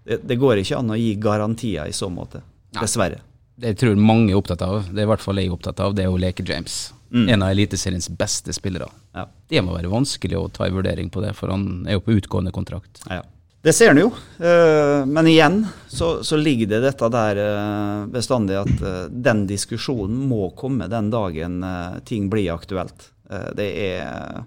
[0.00, 2.40] det, det, går ikke an å gi garantier i så måte.
[2.72, 3.20] Dessverre
[3.62, 5.80] det jeg tror mange er opptatt av, det er i hvert fall jeg er opptatt
[5.84, 6.90] av, det er å leke James.
[7.12, 7.26] Mm.
[7.28, 8.88] En av Eliteseriens beste spillere.
[9.14, 9.26] Ja.
[9.52, 12.16] Det må være vanskelig å ta en vurdering på det, for han er jo på
[12.16, 13.04] utgående kontrakt.
[13.06, 13.20] Ja.
[13.62, 14.08] Det ser han jo,
[14.42, 20.16] uh, men igjen så, så, ligger det dette der uh, bestandig at uh, den diskusjonen
[20.26, 21.60] må komme den dagen
[22.08, 23.10] ting blir aktuelt.
[23.56, 24.42] det er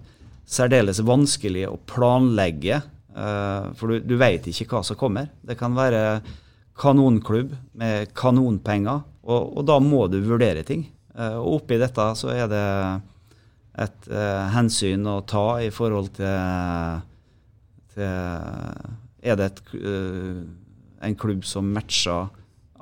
[0.46, 2.76] særdeles vanskelig å planlegge,
[3.16, 5.32] for du, du vet ikke hva som kommer.
[5.42, 6.20] Det kan være
[6.80, 10.86] kanonklubb med kanonpenger, og, og da må du vurdere ting.
[11.16, 12.64] Uh, og oppi dette så er det
[13.76, 17.02] et eh, hensyn å ta i forhold til,
[17.92, 18.06] til
[19.26, 20.40] Er det et, eh,
[21.08, 22.30] en klubb som matcher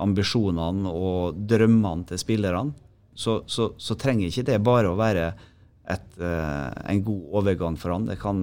[0.04, 2.74] ambisjonene og drømmene til spillerne,
[3.14, 5.28] så, så, så trenger ikke det bare å være
[5.90, 8.06] et, eh, en god overgang for han.
[8.10, 8.38] Det kan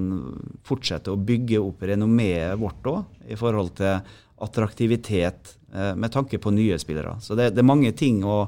[0.67, 3.99] fortsette å bygge opp renommeet vårt òg, i forhold til
[4.41, 7.17] attraktivitet eh, med tanke på nye spillere.
[7.21, 8.45] Så det, det, er mange ting å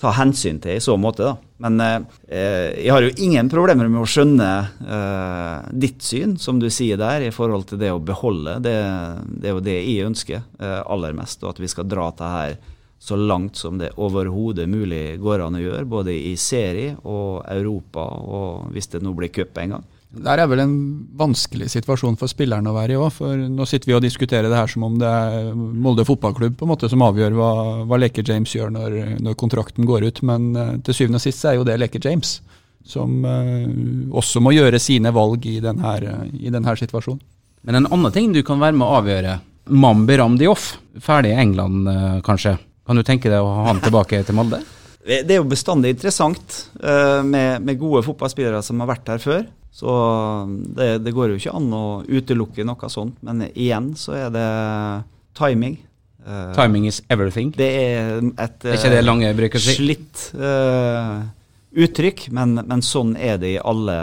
[0.00, 1.24] ta hensyn til i så måte.
[1.24, 1.36] da.
[1.64, 4.50] Men eh, jeg har jo ingen problemer med å skjønne
[4.84, 8.58] eh, ditt syn, som du sier der, i forhold til det å beholde.
[8.64, 8.76] Det,
[9.40, 12.34] det er jo det jeg ønsker eh, aller mest, og at vi skal dra til
[12.36, 12.58] her
[12.98, 18.06] så langt som det overhodet mulig går an å gjøre, både i serie og Europa,
[18.24, 19.84] og hvis det nå blir cup en gang.
[20.16, 20.76] Det er vel en
[21.18, 23.10] vanskelig situasjon for spillerne å være i òg.
[23.18, 26.64] For nå sitter vi og diskuterer det her som om det er Molde fotballklubb på
[26.64, 27.50] en måte som avgjør hva,
[27.88, 30.22] hva Leke James gjør når, når, kontrakten går ut.
[30.26, 32.38] Men uh, til syvende og sist er jo det Leke James
[32.86, 33.66] som uh,
[34.16, 35.96] også må gjøre sine valg i denne,
[36.38, 37.20] i denne situasjonen.
[37.66, 39.36] Men en annen ting du kan være med å avgjøre.
[39.74, 42.54] Mambi Ramdioff, ferdig i England uh, kanskje.
[42.86, 44.62] Kan du tenke deg å ha han tilbake til Molde?
[45.06, 49.44] Det er jo bestandig interessant uh, med, med, gode fotballspillere som har vært her før.
[49.76, 49.92] Så
[50.76, 53.18] det, det, går jo ikke an å utelukke noe sånt.
[53.26, 54.48] Men igjen så er det
[55.36, 55.76] timing.
[56.26, 57.52] Uh, timing is everything.
[57.54, 59.76] Det er et uh, er si?
[59.76, 60.30] slitt
[61.76, 63.96] uttrykk, men, men, sånn er det i alle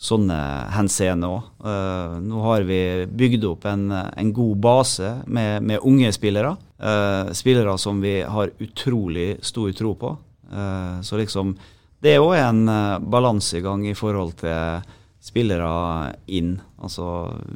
[0.00, 0.38] sånne
[0.72, 1.48] henseende òg.
[1.60, 6.54] Uh, nå har vi bygd opp en, en god base med, med unge spillere.
[6.80, 10.14] Uh, spillere som vi har utrolig stor tro på.
[10.50, 11.54] Uh, så liksom
[12.00, 12.64] Det er òg en
[13.12, 14.86] balansegang i forhold til
[15.20, 16.54] spillere inn.
[16.80, 17.06] Altså,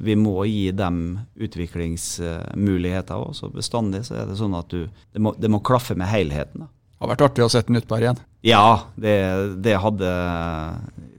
[0.04, 3.32] vi må gi dem utviklingsmuligheter òg.
[3.36, 6.66] Så bestandig så er det sånn at du Det må, det må klaffe med helheten.
[6.66, 6.68] da.
[6.68, 8.22] Det har vært artig å sette den utpå her igjen.
[8.44, 8.66] Ja,
[9.00, 9.16] det,
[9.64, 10.08] det, hadde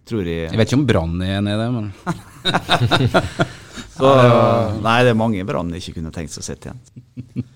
[0.06, 1.92] tror jeg Jeg vet ikke om Brann er enig i det, men
[3.96, 4.12] Så,
[4.84, 6.82] Nei, det er mange Brann ikke kunne tenkt seg å sitte igjen.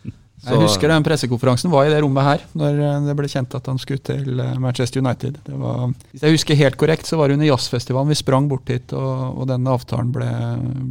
[0.40, 0.54] Så.
[0.54, 3.82] Jeg husker den pressekonferansen var i det rommet her, når det ble kjent at han
[3.82, 5.42] skulle til eh, Manchester United.
[5.50, 5.82] Var,
[6.14, 9.42] hvis jeg husker helt korrekt, så var det under jazzfestivalen vi sprang bort hit, og,
[9.42, 10.30] og den avtalen ble,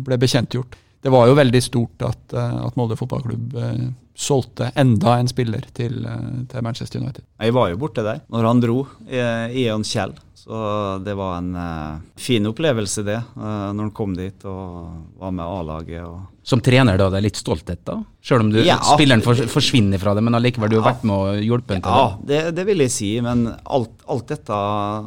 [0.04, 3.82] ble bekjentgjort det var jo veldig stort at, eh, at Molde fotballklubb eh,
[4.18, 7.24] solgte enda en spiller til, eh, til, Manchester United.
[7.38, 10.16] Jeg var jo borte der når han dro, Ian Kjell.
[10.48, 15.34] Så det var en uh, fin opplevelse, det, uh, når han kom dit og var
[15.37, 16.22] med A-laget.
[16.40, 17.11] Som trener, da?
[17.12, 17.98] Det er litt stolthet, da?
[18.24, 21.20] Selv om du, ja, spilleren for, forsvinner fra det, men allikevel du har vært med
[21.20, 22.40] og hjulpet til ja, det?
[22.46, 23.11] Ja, det, vil jeg si.
[23.26, 24.62] Men alt, alt dette,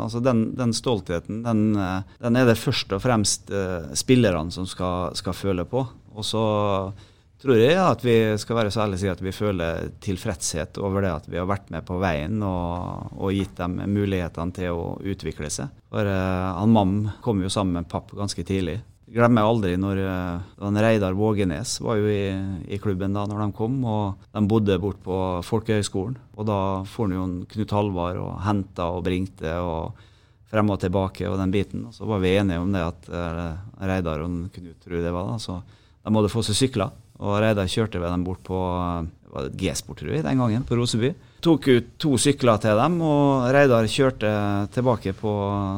[0.06, 5.18] altså den, den stoltheten, den, den, er det først og fremst uh, spillerne som skal,
[5.18, 5.88] skal føle på.
[6.14, 6.46] Og så
[7.42, 11.06] tror jeg at vi skal være så ærlige å si at vi føler tilfredshet over
[11.06, 14.86] det at vi har vært med på veien og, og gitt dem mulighetene til å
[15.02, 15.74] utvikle seg.
[15.92, 18.80] For uh, han Mam kom jo sammen med papp ganske tidlig.
[19.12, 22.30] Glemmer aldri når uh, Reidar Vågenes var jo i,
[22.70, 23.82] i, klubben da når de kom.
[23.84, 26.16] og De bodde bort på Folkehøgskolen.
[26.38, 29.58] Og da får han jo Knut Halvard og henta og bringte.
[29.60, 30.08] og
[30.52, 31.86] frem og tilbake og den biten.
[31.88, 33.54] Og så var vi enige om det at uh,
[33.88, 35.62] Reidar og Knut, tror det var, da, så
[36.02, 36.92] de måtte få seg sykler.
[37.22, 38.58] Og Reidar kjørte ved dem bort på
[39.54, 41.14] G-sport, tror jeg, den gangen, på Roseby.
[41.42, 44.32] Tok ut to sykler til dem, og Reidar kjørte
[44.74, 45.32] tilbake på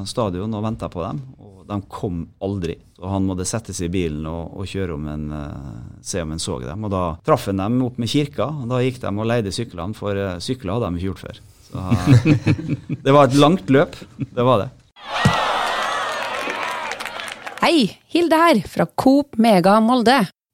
[0.09, 1.21] stadion og venta på dem.
[1.39, 2.77] Og de kom aldri.
[2.97, 6.33] Så han måtte sette seg i bilen og, og kjøre om en, uh, se om
[6.33, 6.83] han så dem.
[6.87, 9.97] Og da traff han dem opp med kirka, og da gikk de og leide syklene,
[9.97, 11.41] for uh, sykler hadde de ikke gjort før.
[11.67, 12.55] Så uh,
[13.05, 14.69] det var et langt løp, det var det.
[17.63, 17.75] Hei,
[18.11, 20.23] Hilde her, fra Coop Mega Molde.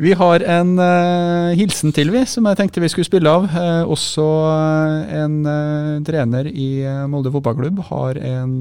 [0.00, 3.44] Vi har en uh, hilsen til, vi, som jeg tenkte vi skulle spille av.
[3.52, 5.34] Uh, også uh, en
[6.06, 6.70] trener i
[7.10, 8.54] Molde fotballklubb har en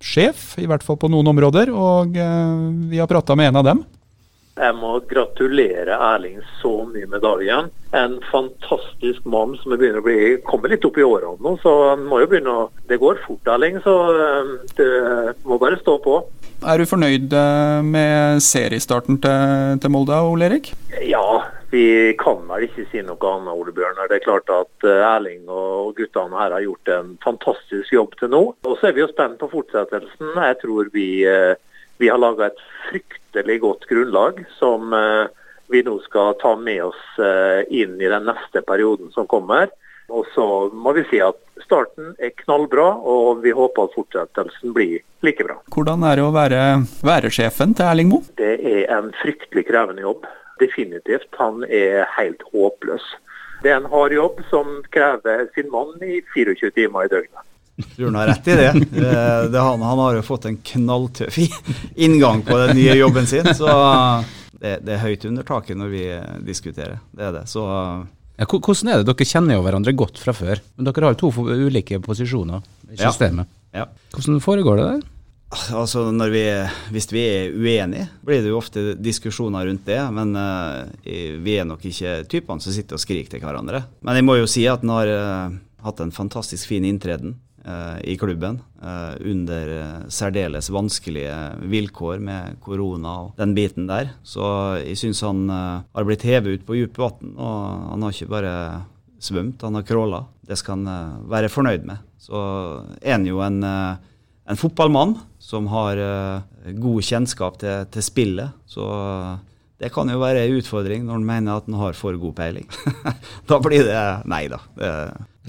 [0.00, 1.70] sjef, i hvert fall på noen områder.
[1.70, 3.84] Og vi har prata med en av dem.
[4.54, 7.70] Jeg må gratulere Erling så mye med dagen.
[7.94, 11.56] En fantastisk mann som begynner å bli, kommer litt opp i årene nå.
[11.62, 13.94] så han må jo begynne å, Det går fort, Erling, så
[14.78, 14.86] du
[15.44, 16.20] må bare stå på.
[16.64, 20.70] Er du fornøyd eh, med seriestarten til, til Molde, Ole Erik?
[21.04, 24.08] Ja, vi kan vel ikke si noe annet, Ole Bjørnar.
[24.08, 28.32] Det er klart at eh, Erling og guttene her har gjort en fantastisk jobb til
[28.32, 28.42] nå.
[28.64, 30.32] Og så er vi jo spent på fortsettelsen.
[30.40, 31.52] Jeg tror vi, eh,
[32.00, 34.96] vi har laga et fryktelig godt grunnlag som
[35.72, 37.04] vi nå skal ta med oss
[37.72, 39.68] inn i den neste perioden som kommer.
[40.12, 44.98] Og så må vi si at starten er knallbra, og vi håper at fortsettelsen blir
[45.24, 45.56] like bra.
[45.72, 46.62] Hvordan er det å være
[47.06, 48.26] væresjefen til Erling Moe?
[48.40, 50.28] Det er en fryktelig krevende jobb.
[50.60, 51.30] Definitivt.
[51.40, 53.06] Han er helt håpløs.
[53.64, 57.44] Det er en hard jobb som krever sin mann i 24 timer i døgnet.
[57.96, 58.72] Han har rett i det.
[58.92, 59.14] det,
[59.50, 61.38] det han, han, har jo fått en knalltøff
[61.96, 63.48] inngang på den nye jobben sin.
[63.56, 63.70] Så
[64.52, 66.04] det, det er høyt under taket når vi
[66.46, 67.00] diskuterer.
[67.10, 67.46] Det er det.
[67.50, 67.64] Så
[68.34, 69.08] ja, hvordan er det?
[69.10, 73.50] Dere kjenner jo hverandre godt fra før, men dere har to ulike posisjoner i systemet.
[73.70, 73.84] Ja.
[73.84, 73.90] Ja.
[74.14, 75.02] Hvordan foregår det der?
[75.74, 76.42] Altså, vi,
[76.90, 80.00] Hvis vi er uenige, blir det jo ofte diskusjoner rundt det.
[80.14, 83.84] Men uh, vi er nok ikke typene som sitter og skriker til hverandre.
[84.02, 85.56] Men jeg må jo si at han har uh,
[85.86, 87.36] hatt en fantastisk fin inntreden
[88.04, 88.58] i klubben
[89.24, 89.70] under
[90.12, 91.32] særdeles vanskelige
[91.72, 94.10] vilkår med korona og den biten der.
[94.20, 94.44] Så
[94.82, 98.54] jeg syns han har blitt hevet ut på dypt vann, og han har ikke bare
[99.16, 100.20] svømt, han har crawla.
[100.44, 102.04] Det skal han være fornøyd med.
[102.20, 102.42] Så
[103.00, 103.64] er han jo en
[104.44, 105.98] en fotballmann som har
[106.76, 108.56] god kjennskap til, til, spillet.
[108.68, 108.84] Så
[109.80, 112.68] det kan jo være en utfordring når han mener at han har for god peiling.
[113.50, 114.60] da blir det nei da.
[114.76, 114.90] Det,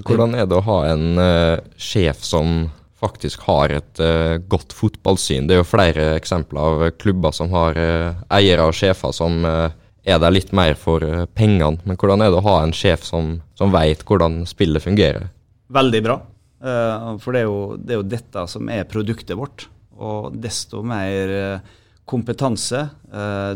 [0.03, 2.67] Hvordan er det å ha en uh, sjef som
[2.99, 5.47] faktisk har et uh, godt fotballsyn?
[5.47, 7.79] Det er jo flere eksempler av klubber som har
[8.33, 11.03] eiere og sjefer som er der litt mer for
[11.37, 11.79] pengene.
[11.87, 15.29] Men hvordan er det å ha en sjef som, som vet hvordan spillet fungerer?
[15.73, 16.19] Veldig bra.
[16.61, 19.67] For det er, jo, det er, jo, dette som er produktet vårt.
[19.97, 21.33] Og desto mer
[22.05, 22.83] kompetanse,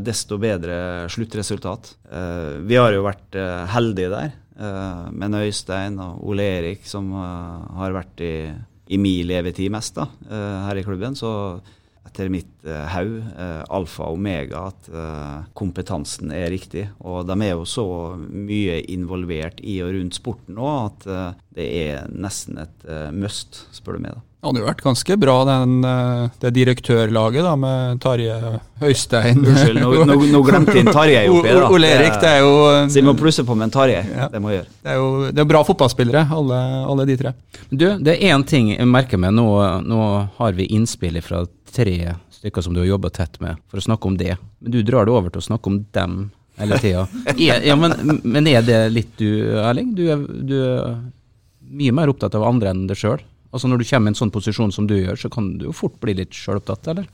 [0.01, 1.93] desto bedre sluttresultat.
[2.65, 3.37] Vi har jo vært
[3.75, 8.33] heldige der med Øystein og Ole Erik, som har vært i,
[8.91, 10.09] i min levetid mest da,
[10.67, 11.15] her i klubben.
[11.15, 11.31] Så
[12.09, 13.19] etter mitt haug
[13.71, 14.89] alfa og omega at
[15.55, 16.87] kompetansen er riktig.
[16.99, 17.87] Og de er jo så
[18.19, 21.07] mye involvert i og rundt sporten nå at
[21.55, 24.17] det er nesten et must, spør du meg.
[24.17, 24.28] da.
[24.39, 29.79] Det hadde jo vært ganske bra, den, uh, det direktørlaget da, med Tarjei Høystein Unnskyld,
[29.83, 31.65] nå, nå, nå glemte jeg Tarjei oppi da.
[31.75, 32.53] Ole Erik, det er jo
[32.87, 33.99] Så vi må plusse på med en Tarjei.
[34.07, 34.29] Ja.
[34.31, 34.69] Det må gjøre.
[34.79, 36.59] Det er jo det er bra fotballspillere, alle,
[36.93, 37.33] alle, de tre.
[37.67, 39.35] Du, det er én ting jeg merker meg.
[39.35, 39.49] Nå,
[39.83, 40.05] nå
[40.37, 41.43] har vi innspill fra
[41.75, 44.37] tre stykker som du har jobba tett med, for å snakke om det.
[44.63, 46.19] Men du drar det over til å snakke om dem
[46.59, 47.09] hele tida.
[47.43, 49.27] Ja, men, men, er det litt du,
[49.59, 49.91] Erling?
[49.99, 50.57] Du er, du
[51.75, 53.19] mye mer opptatt av andre enn deg sjøl.
[53.49, 55.75] Altså når du kommer i en sånn posisjon som du gjør, så kan du jo
[55.75, 57.07] fort bli litt sjølopptatt, eller?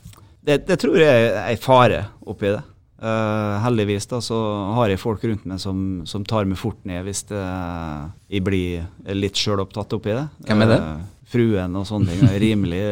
[0.46, 2.62] Det, det, tror jeg er en fare oppi det.
[2.96, 4.36] Uh, heldigvis da, så
[4.78, 7.42] har jeg folk rundt meg som, som tar meg fort ned hvis det,
[8.32, 10.26] jeg blir litt sjølopptatt oppi det.
[10.48, 10.78] Hvem er det?
[10.80, 12.82] Uh, fruen og sånne ting er rimelig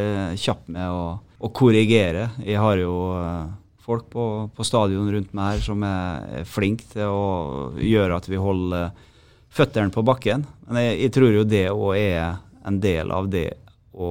[0.43, 1.05] kjapp med å,
[1.39, 2.29] å, korrigere.
[2.45, 3.47] Jeg har jo uh,
[3.85, 4.27] folk på,
[4.57, 8.91] på, stadion rundt meg her som er, er flinke til å gjøre at vi holder
[9.55, 10.45] føttene på bakken.
[10.69, 13.51] Men jeg, jeg tror jo det òg er en del av det
[13.93, 14.11] å,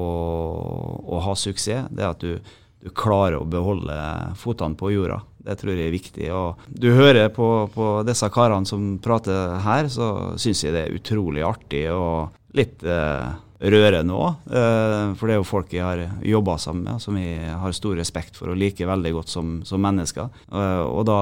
[1.04, 1.90] å, ha suksess.
[1.92, 2.38] Det er at du,
[2.84, 3.98] du klarer å beholde
[4.40, 5.22] fotene på jorda.
[5.44, 6.28] Det tror jeg er viktig.
[6.32, 11.00] Og du hører på, på disse karene som prater her, så syns jeg det er
[11.00, 13.34] utrolig artig og litt eh,
[13.64, 14.48] rørende òg.
[14.52, 17.98] Eh, for det er jo folk jeg har jobba sammen med, som jeg har stor
[18.00, 20.32] respekt for og liker veldig godt som, som mennesker.
[20.52, 21.20] Eh, og da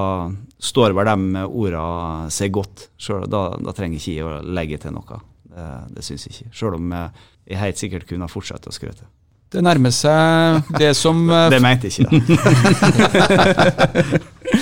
[0.62, 1.84] står vel de orda
[2.34, 3.28] seg godt sjøl.
[3.30, 5.20] Da, da, trenger ikke jeg å legge til noe.
[5.52, 6.50] Det, det syns jeg ikke.
[6.56, 9.04] Sjøl om jeg helt sikkert kunne fortsette å skrøte.
[9.52, 11.16] Det nærmer seg det som
[11.52, 12.12] Det mente jeg ikke, da.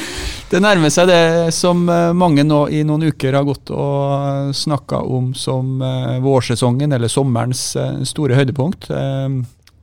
[0.50, 4.98] Det nærmer seg det som eh, mange nå i noen uker har gått og snakka
[5.06, 8.88] om som eh, vårsesongen, eller sommerens eh, store høydepunkt.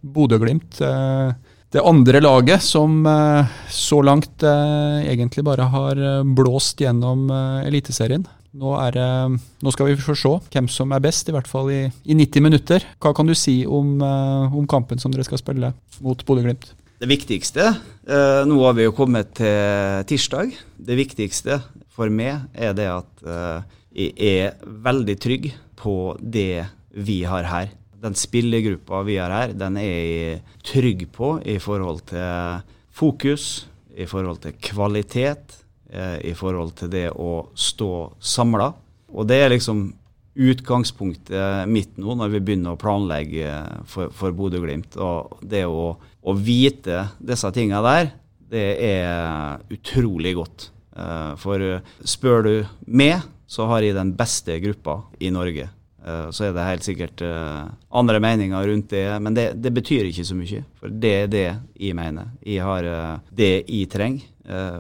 [0.04, 0.82] Bodø-Glimt.
[1.74, 3.02] Det andre laget som
[3.70, 7.28] så langt egentlig bare har blåst gjennom
[7.68, 8.24] Eliteserien.
[8.58, 9.08] Nå, det,
[9.62, 12.46] nå, skal vi få se hvem som er best, i hvert fall i, i 90
[12.46, 12.88] minutter.
[13.04, 16.72] Hva kan du si om, om kampen som dere skal spille mot Bodø-Glimt?
[16.98, 17.66] Det viktigste
[18.10, 20.56] eh, Nå har vi jo kommet til tirsdag.
[20.78, 21.60] Det viktigste
[21.94, 26.66] for meg er det at eh, jeg er veldig trygg på det
[26.98, 27.70] vi har her.
[27.98, 32.62] Den spillergruppa vi har her, den er jeg trygg på i forhold til
[32.94, 33.68] fokus,
[33.98, 35.56] i forhold til kvalitet,
[35.90, 37.92] eh, i forhold til det å stå
[38.22, 38.70] samla.
[39.14, 39.88] Og det er liksom
[40.38, 43.50] utgangspunktet mitt nå når vi begynner å planlegge
[43.90, 45.00] for, for Bodø-Glimt.
[45.02, 48.12] Og det å, å, vite disse tinga der,
[48.48, 50.70] det er utrolig godt.
[50.94, 51.66] Eh, for
[52.06, 52.54] spør du
[52.86, 55.72] meg, så har jeg den beste gruppa i Norge.
[56.08, 57.68] Eh, så er det helt sikkert eh,
[58.00, 60.64] andre meninger rundt det, men det, det betyr ikke så mye.
[60.80, 62.32] For det er det jeg mener.
[62.46, 62.88] Jeg har
[63.36, 64.34] det jeg trenger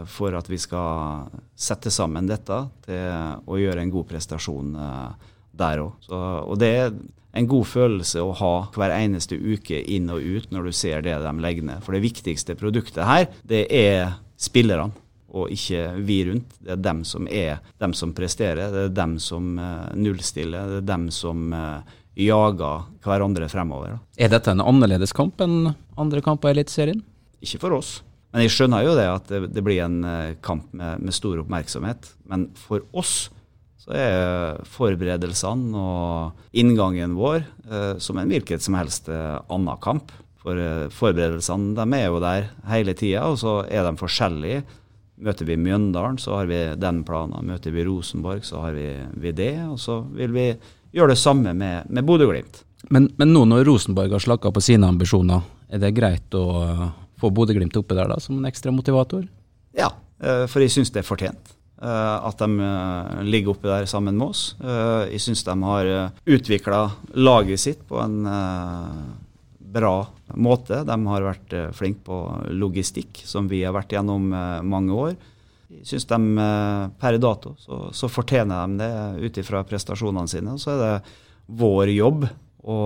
[0.07, 1.25] for at vi skal
[1.59, 2.55] sette sammen dette
[2.85, 4.69] til å gjøre en god prestasjon
[5.59, 6.07] der òg.
[6.07, 6.93] Og det er
[7.37, 11.17] en god følelse å ha hver eneste uke inn og ut når du ser det
[11.25, 11.83] de legger ned.
[11.83, 14.95] For det viktigste produktet her, det er spillerne.
[15.35, 16.55] Og ikke vi rundt.
[16.63, 18.71] Det er dem som er dem som presterer.
[18.73, 20.69] Det er dem som uh, nullstiller.
[20.71, 21.83] Det er dem som uh,
[22.17, 23.97] jager hverandre fremover.
[24.17, 27.03] Er dette en annerledes kamp enn andre kamper i Eliteserien?
[27.43, 27.97] Ikke for oss.
[28.31, 32.13] Men jeg skjønner jo det at det, blir en uh, kamp med, med, stor oppmerksomhet.
[32.31, 33.27] Men for oss
[33.87, 40.11] så er forberedelsene og inngangen vår eh, som en hvilket som helst eh, annen kamp.
[40.43, 44.65] For eh, forberedelsene de er jo der hele tida, og så er de forskjellige.
[45.17, 47.47] Møter vi Mjøndalen, så har vi den planen.
[47.47, 49.55] Møter vi Rosenborg, så har vi, vi det.
[49.65, 50.47] Og så vil vi
[50.93, 52.63] gjøre det samme med, med Bodø-Glimt.
[52.93, 55.41] Men, men, nå når Rosenborg har slakka på sine ambisjoner,
[55.73, 56.45] er det greit å
[57.17, 59.25] få Bodø-Glimt oppe der da, som en ekstra motivator?
[59.77, 59.89] Ja,
[60.19, 61.57] for jeg syns det er fortjent.
[61.77, 64.55] Eh, at de eh, ligger oppe der sammen med oss.
[64.57, 65.89] Eh, jeg syns de har
[66.25, 66.79] utvikla
[67.13, 68.23] laget sitt på en
[69.57, 70.13] bra måte.
[70.37, 72.19] De har vært flinke på
[72.53, 74.29] logistikk, som vi har vært gjennom
[74.67, 75.15] mange år.
[75.67, 76.47] Jeg syns de
[77.01, 80.55] per dato så, så fortjener de det ut ifra prestasjonene sine.
[80.55, 81.15] Og så er det
[81.59, 82.27] vår jobb
[82.67, 82.81] å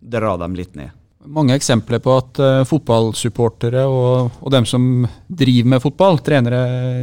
[0.00, 0.92] dra dem litt ned
[1.28, 2.38] mange eksempler på at
[2.68, 4.84] fotballsupportere og, og, dem som
[5.26, 6.60] driver med fotball, trenere,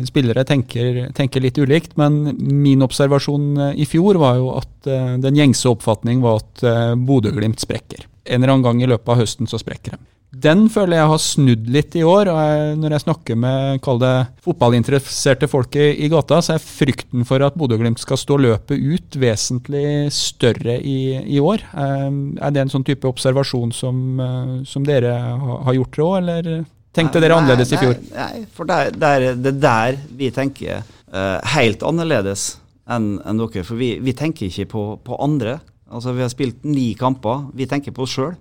[0.07, 1.93] spillere, tenker, tenker, litt ulikt.
[1.99, 4.89] Men min observasjon i fjor var jo at
[5.21, 6.65] den gjengse oppfatning var at
[7.05, 8.07] Bodø-Glimt sprekker.
[8.25, 10.03] En eller annen gang i løpet av høsten så sprekker de.
[10.35, 12.27] Den føler jeg har snudd litt i år.
[12.31, 14.13] og jeg, Når jeg snakker med kall det,
[14.43, 19.15] fotballinteresserte folk i, i, gata, så er frykten for at Bodø-Glimt skal stå løpet ut
[19.21, 21.63] vesentlig større i, i år.
[21.71, 26.17] Um, er det en sånn type observasjon som, uh, som dere har gjort det òg,
[26.19, 26.51] eller
[26.95, 27.95] tenkte dere annerledes i fjor?
[28.15, 32.55] Nei for det er det der vi tenker uh, helt annerledes
[32.91, 33.63] enn en dere.
[33.63, 35.59] For vi, vi, tenker ikke på, på andre.
[35.95, 37.47] Altså Vi har spilt ni kamper.
[37.55, 38.35] Vi tenker på oss sjøl.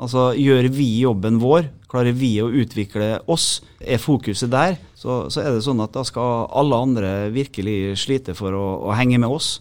[0.00, 5.42] Altså, Gjør vi jobben vår, klarer vi å utvikle oss, er fokuset der, så, så
[5.42, 9.28] er det sånn at da skal alle andre virkelig slite for å, å henge med
[9.28, 9.58] oss.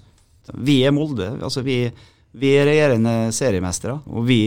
[0.56, 1.34] Vi er Molde.
[1.44, 1.82] altså Vi,
[2.40, 4.42] vi er regjerende seriemestere, og vi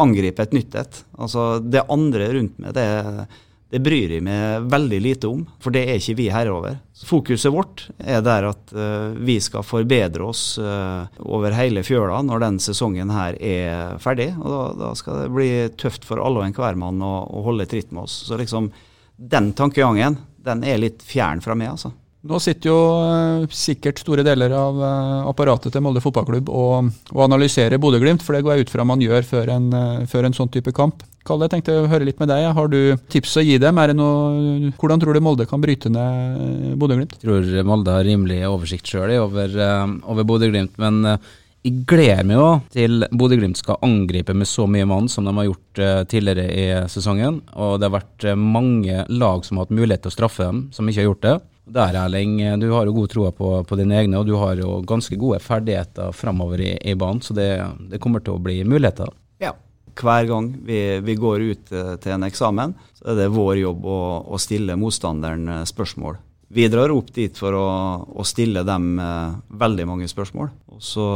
[0.00, 1.02] angriper et nytt et.
[1.20, 3.26] Altså, det andre rundt meg, det er
[3.74, 6.76] det bryr jeg meg veldig lite om, for det er ikke vi herre over.
[7.08, 12.44] Fokuset vårt er der at uh, vi skal forbedre oss uh, over hele fjøla når
[12.44, 14.30] den sesongen her er ferdig.
[14.38, 15.50] og Da, da skal det bli
[15.80, 18.20] tøft for alle og enhver mann å, å holde tritt med oss.
[18.28, 18.70] Så liksom,
[19.18, 21.90] den tankegangen den er litt fjern fra meg, altså.
[22.24, 27.20] Nå sitter jo uh, sikkert store deler av uh, apparatet til Molde fotballklubb og, og
[27.26, 30.36] analyserer Bodø-Glimt, for det går jeg ut fra man gjør før en, uh, før en
[30.36, 31.04] sånn type kamp.
[31.28, 32.46] Kalle, jeg tenkte å høre litt med deg.
[32.56, 33.76] Har du tips å gi dem?
[34.00, 37.18] Noe, hvordan tror du Molde kan bryte ned Bodø-Glimt?
[37.18, 39.60] Jeg tror Molde har rimelig oversikt sjøl over,
[40.08, 41.16] over Bodø-Glimt, men
[41.64, 45.48] jeg gleder meg jo til Bodø-Glimt skal angripe med så mye mann som de har
[45.48, 45.80] gjort
[46.12, 47.40] tidligere i sesongen.
[47.56, 50.88] Og det har vært mange lag som har hatt mulighet til å straffe dem, som
[50.88, 51.40] ikke har gjort det.
[51.64, 54.82] Der, Erling, du har jo god troa på, på, dine egne, og du har jo
[54.84, 57.48] ganske gode ferdigheter framover i, i, banen, så det,
[57.88, 59.08] det, kommer til å bli muligheter.
[59.40, 59.54] Ja.
[59.96, 63.88] Hver gang vi, vi går ut uh, til en eksamen, så er det vår jobb
[63.88, 66.20] å, å stille motstanderen uh, spørsmål.
[66.54, 67.68] Vi drar opp dit for å,
[68.14, 70.52] å stille dem eh, veldig mange spørsmål.
[70.70, 71.06] Og så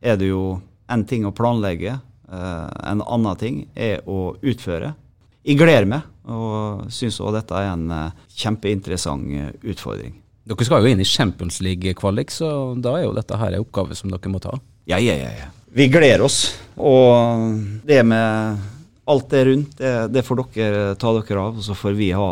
[0.00, 0.56] er det jo
[0.90, 2.00] en ting å planlegge,
[2.32, 4.94] en annen ting er å utføre
[5.42, 10.14] jeg gleder meg, og syns òg dette er en uh, kjempeinteressant uh, utfordring.
[10.42, 13.94] Dere skal jo inn i Champions League-kvalik, så da er jo dette her en oppgave
[13.98, 14.56] som dere må ta?
[14.90, 15.30] Ja, ja, ja.
[15.38, 15.50] ja.
[15.72, 16.40] Vi gleder oss.
[16.76, 17.54] Og
[17.86, 18.58] det med
[19.08, 21.60] alt det rundt, det, det får dere ta dere av.
[21.60, 22.28] Og så får vi ha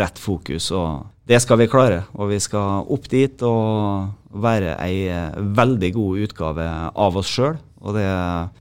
[0.00, 0.70] rett fokus.
[0.70, 2.04] og Det skal vi klare.
[2.14, 7.58] Og vi skal opp dit og være ei eh, veldig god utgave av oss sjøl.
[7.78, 8.08] Og det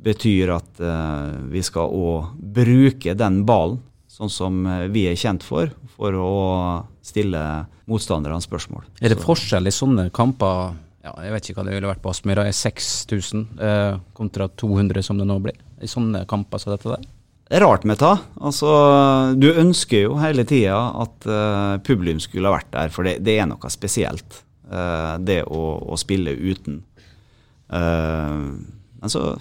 [0.06, 0.82] betyr at
[1.50, 3.80] vi skal òg bruke den ballen
[4.18, 6.32] sånn som eh, vi er kjent for, for å
[7.06, 7.42] stille
[7.88, 8.88] motstanderne spørsmål.
[9.02, 10.74] Er det forskjell i sånne kamper?
[11.06, 12.48] Ja, jeg vet ikke hva det ville vært på Aspmyra.
[12.52, 15.60] 6000 eh, kontra 200 som det nå blir.
[15.80, 17.06] I sånne kamper som dette der?
[17.48, 18.16] Det er rart med det.
[18.44, 18.70] Altså,
[19.40, 23.38] du ønsker jo hele tida at uh, publikum skulle ha vært der, for det, det
[23.40, 24.42] er noe spesielt.
[24.68, 26.82] Uh, det å, å, spille uten.
[27.72, 28.60] Uh,
[29.00, 29.38] men så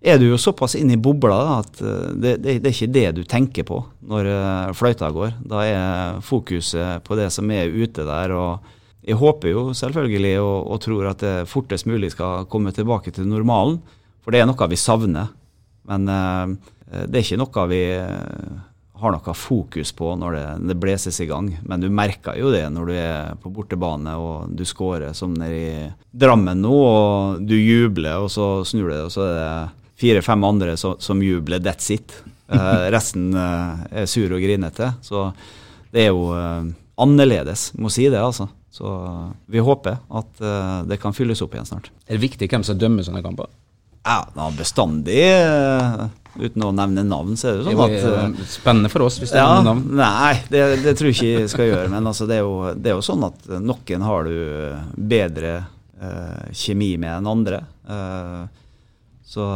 [0.00, 2.94] er du jo såpass inne i bobla da, at eh, det, det, det, er ikke
[2.94, 5.36] det du tenker på når uh, fløyta går.
[5.44, 8.32] Da er fokuset på det som er ute der.
[8.32, 13.12] og Jeg håper jo selvfølgelig og, og tror at det fortest mulig skal komme tilbake
[13.12, 13.80] til normalen.
[14.24, 15.30] For det er noe vi savner.
[15.90, 16.56] Men uh,
[17.04, 17.84] det er ikke noe vi
[19.00, 21.52] har noe fokus på når det, det bleses i gang.
[21.68, 25.60] Men du merker jo det når du er på bortebane og du scorer som nede
[25.60, 30.44] i Drammen nå, og du jubler, og så snur det, og så er det fire-fem
[30.44, 31.60] andre som, som, jubler.
[31.60, 32.14] That's it.
[32.48, 34.92] Eh, resten eh, er sur og grinete.
[35.04, 35.28] Så
[35.90, 36.62] det er jo uh,
[37.02, 38.48] annerledes, må si det, altså.
[38.70, 38.86] Så
[39.50, 40.42] vi håper at
[40.86, 41.88] det kan fylles opp igjen snart.
[42.06, 43.48] Er det viktig hvem som dømmer sånne kamper?
[44.06, 44.22] Ja,
[44.54, 45.18] bestandig
[46.38, 49.40] Uten å nevne navn, så er det jo sånn at Spennende for oss hvis det
[49.42, 49.98] ja, nevner navn.
[49.98, 51.90] Nei, det, det, tror jeg ikke jeg skal gjøre.
[51.90, 54.36] Men altså, det, er jo, det, er jo, sånn at noen har du
[55.10, 57.60] bedre eh, kjemi med enn andre.
[57.90, 58.46] Uh,
[59.30, 59.46] så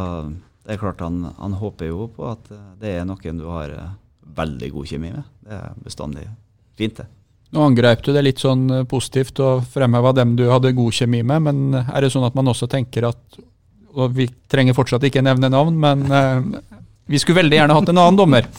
[0.65, 2.47] det er klart han, han, håper jo på at
[2.81, 3.91] det er noen du har uh,
[4.37, 5.27] veldig god kjemi med.
[5.45, 6.25] Det er bestandig
[6.79, 7.09] fint, det.
[7.55, 11.45] Nå angrep du det litt sånn positivt og fremheva dem du hadde god kjemi med,
[11.45, 13.43] men er det sånn at man også tenker at
[13.95, 16.01] og vi trenger fortsatt ikke nevne navn, men
[17.07, 18.49] vi skulle veldig gjerne hatt en annen dommer.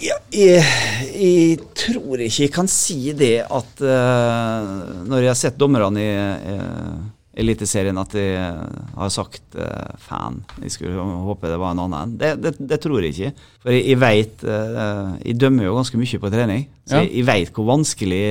[0.00, 0.64] Ja, jeg,
[1.12, 6.12] jeg, tror ikke jeg kan si det at uh, når jeg har sett dommerne i
[6.54, 7.00] uh,
[7.40, 10.40] Eliteserien, at de har sagt uh, fan.
[10.62, 12.14] Jeg skulle håpe det var en annen.
[12.20, 13.48] Det, det, det tror jeg ikke.
[13.64, 17.04] For jeg, jeg vet Jeg dømmer jo ganske mye på trening, så ja.
[17.04, 18.22] jeg, jeg vet hvor vanskelig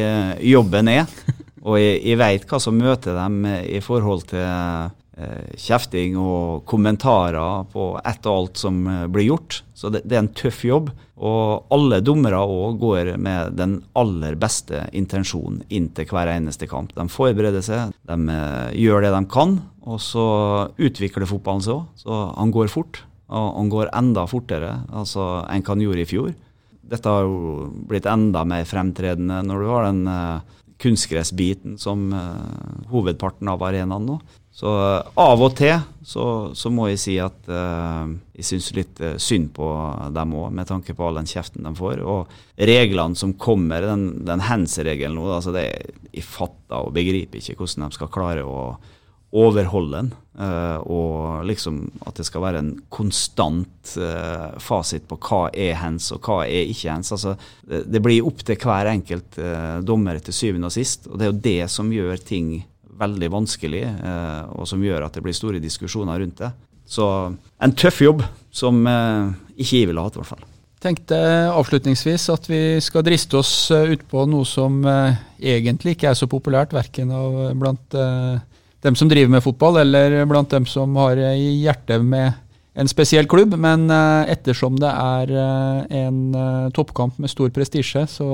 [0.45, 1.05] jobben er.
[1.59, 4.98] Og jeg, jeg vet hva som møter dem i forhold til Eh,
[5.59, 9.61] kjefting og kommentarer på ett og alt som eh, blir gjort.
[9.77, 10.91] Så det, det er en tøff jobb.
[11.19, 16.93] Og alle dommere òg går med den aller beste intensjonen inn til hver eneste kamp.
[16.95, 20.27] De forbereder seg, de eh, gjør det de kan, og så
[20.79, 21.87] utvikler fotballen seg òg.
[21.99, 26.31] Så han går fort, og han går enda fortere altså, enn han gjorde i fjor.
[26.89, 30.07] Dette har jo blitt enda mer fremtredende når du har den
[30.79, 34.19] kunstgressbiten som uh, hovedparten av arenaen nå.
[34.55, 35.75] Så uh, av og til
[36.05, 36.25] så,
[36.57, 39.67] så, må jeg si at uh, jeg syns litt synd på
[40.15, 42.03] dem òg, med tanke på all den kjeften de får.
[42.03, 42.31] Og
[42.71, 45.67] reglene som kommer, den, den hands-regelen nå, altså det,
[46.13, 48.61] jeg fatter og begriper ikke hvordan de skal klare å
[49.31, 50.15] overholde den.
[50.39, 53.91] og liksom at det skal være en konstant
[54.63, 57.11] fasit på hva er hands og hva er ikke hands.
[57.11, 57.35] Altså,
[57.67, 59.37] det, det blir opp til hver enkelt
[59.83, 62.53] dommer til syvende og sist, og det er jo det som gjør ting
[62.99, 66.51] veldig vanskelig, eh, og som gjør at det blir store diskusjoner rundt det.
[66.89, 67.05] Så
[67.61, 70.45] en tøff jobb som eh, ikke jeg ville hatt, i hvert fall.
[70.79, 71.17] Tenkte
[71.51, 76.29] avslutningsvis at vi skal driste oss utpå ut på noe som egentlig ikke er så
[76.31, 77.11] populært, verken
[77.59, 77.97] blant
[78.85, 82.31] dem som driver med fotball, eller blant dem som har hjertet med
[82.79, 88.05] en spesiell klubb, men eh, ettersom det er eh, en eh, toppkamp med stor prestisje,
[88.07, 88.27] så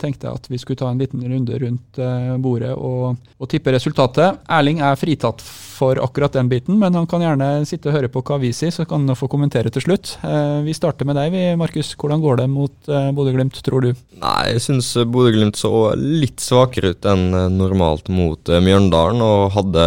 [0.00, 2.00] tenkte jeg at vi skulle ta en liten runde rundt
[2.42, 4.40] bordet og, og, tippe resultatet.
[4.50, 5.44] Erling er fritatt
[5.82, 8.70] for akkurat den biten, men han kan gjerne sitte og høre på hva vi sier,
[8.70, 10.14] så kan han få kommentere til slutt.
[10.62, 11.90] Vi starter med deg, Markus.
[11.98, 13.90] Hvordan går det mot Bodø-Glimt, tror du?
[14.22, 19.86] Nei, Jeg syns Bodø-Glimt så litt svakere ut enn normalt mot Mjøndalen, og hadde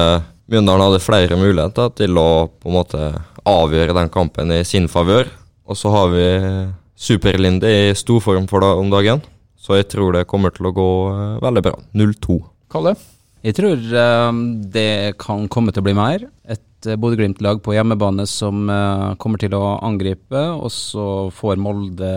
[0.52, 3.00] Mjøndalen hadde flere muligheter til å på en måte
[3.48, 5.32] avgjøre den kampen i sin favør.
[5.66, 6.28] Og så har vi
[7.00, 9.24] Super-Linde i storform for da, om dagen,
[9.58, 10.90] så jeg tror det kommer til å gå
[11.42, 11.78] veldig bra.
[11.98, 12.38] 0-2.
[12.76, 12.94] Kalle?
[13.46, 14.32] Jeg tror uh,
[14.74, 16.24] det kan komme til å bli mer.
[16.50, 22.10] Et uh, Bodø-Glimt-lag på hjemmebane som uh, kommer til å angripe, og så får Molde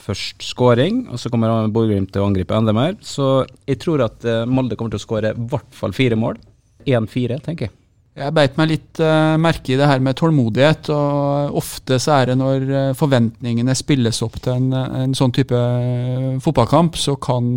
[0.00, 2.96] først skåring, og så kommer Bodø-Glimt til å angripe enda mer.
[3.04, 6.40] Så jeg tror at Molde kommer til å skåre i hvert fall fire mål.
[6.88, 7.76] 1-4, tenker jeg.
[8.12, 10.90] Jeg beit meg litt uh, merke i det her med tålmodighet.
[10.92, 15.56] og Ofte så er det når uh, forventningene spilles opp til en, en sånn type
[15.56, 17.48] uh, fotballkamp, så kan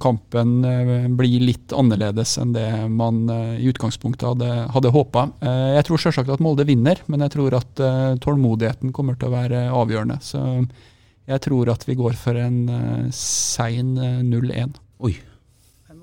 [0.00, 0.52] kampen
[1.16, 5.26] bli litt annerledes enn det man i utgangspunktet hadde, hadde håpa.
[5.76, 7.82] jeg tror selvsagt at Molde vinner, men jeg tror at
[8.24, 10.18] tålmodigheten kommer til å være avgjørende.
[10.24, 10.42] Så
[11.30, 13.96] jeg tror at vi går for en sein
[14.28, 14.78] 0-1.
[15.06, 15.14] Oi.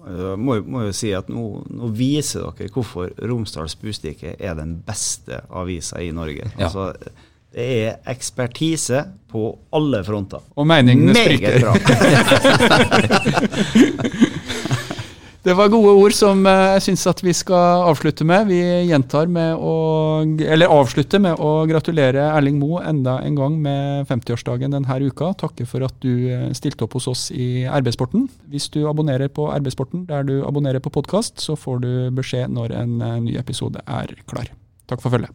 [0.07, 4.77] Jeg må, må, jo si at nå, nå, viser dere hvorfor Romsdals Bustikke er den
[4.87, 6.51] beste avisa i Norge.
[6.53, 6.69] Ja.
[6.69, 6.93] Altså,
[7.57, 10.43] det er ekspertise på alle fronter.
[10.55, 11.13] Og meningene.
[11.15, 11.73] Meget bra.
[15.47, 18.49] Det var gode ord som eh, jeg syns at vi skal avslutte med.
[18.49, 18.57] Vi
[18.89, 19.75] gjentar med å
[20.43, 25.29] Eller avslutter med å gratulere Erling Moe enda en gang med 50-årsdagen denne uka.
[25.39, 28.27] Takke for at du eh, stilte opp hos oss i RB-sporten.
[28.51, 31.89] Hvis du abonnerer på RB-sporten der du abonnerer på podkast, så får du
[32.19, 34.51] beskjed når en eh, ny episode er klar.
[34.91, 35.31] Takk for følget.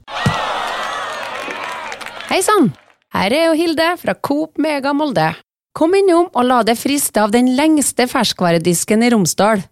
[2.29, 2.75] Hei sann!
[3.17, 5.31] Her er jo Hilde fra Coop Mega Molde.
[5.73, 9.72] Kom innom og la deg friste av den lengste ferskvaredisken i Romsdal.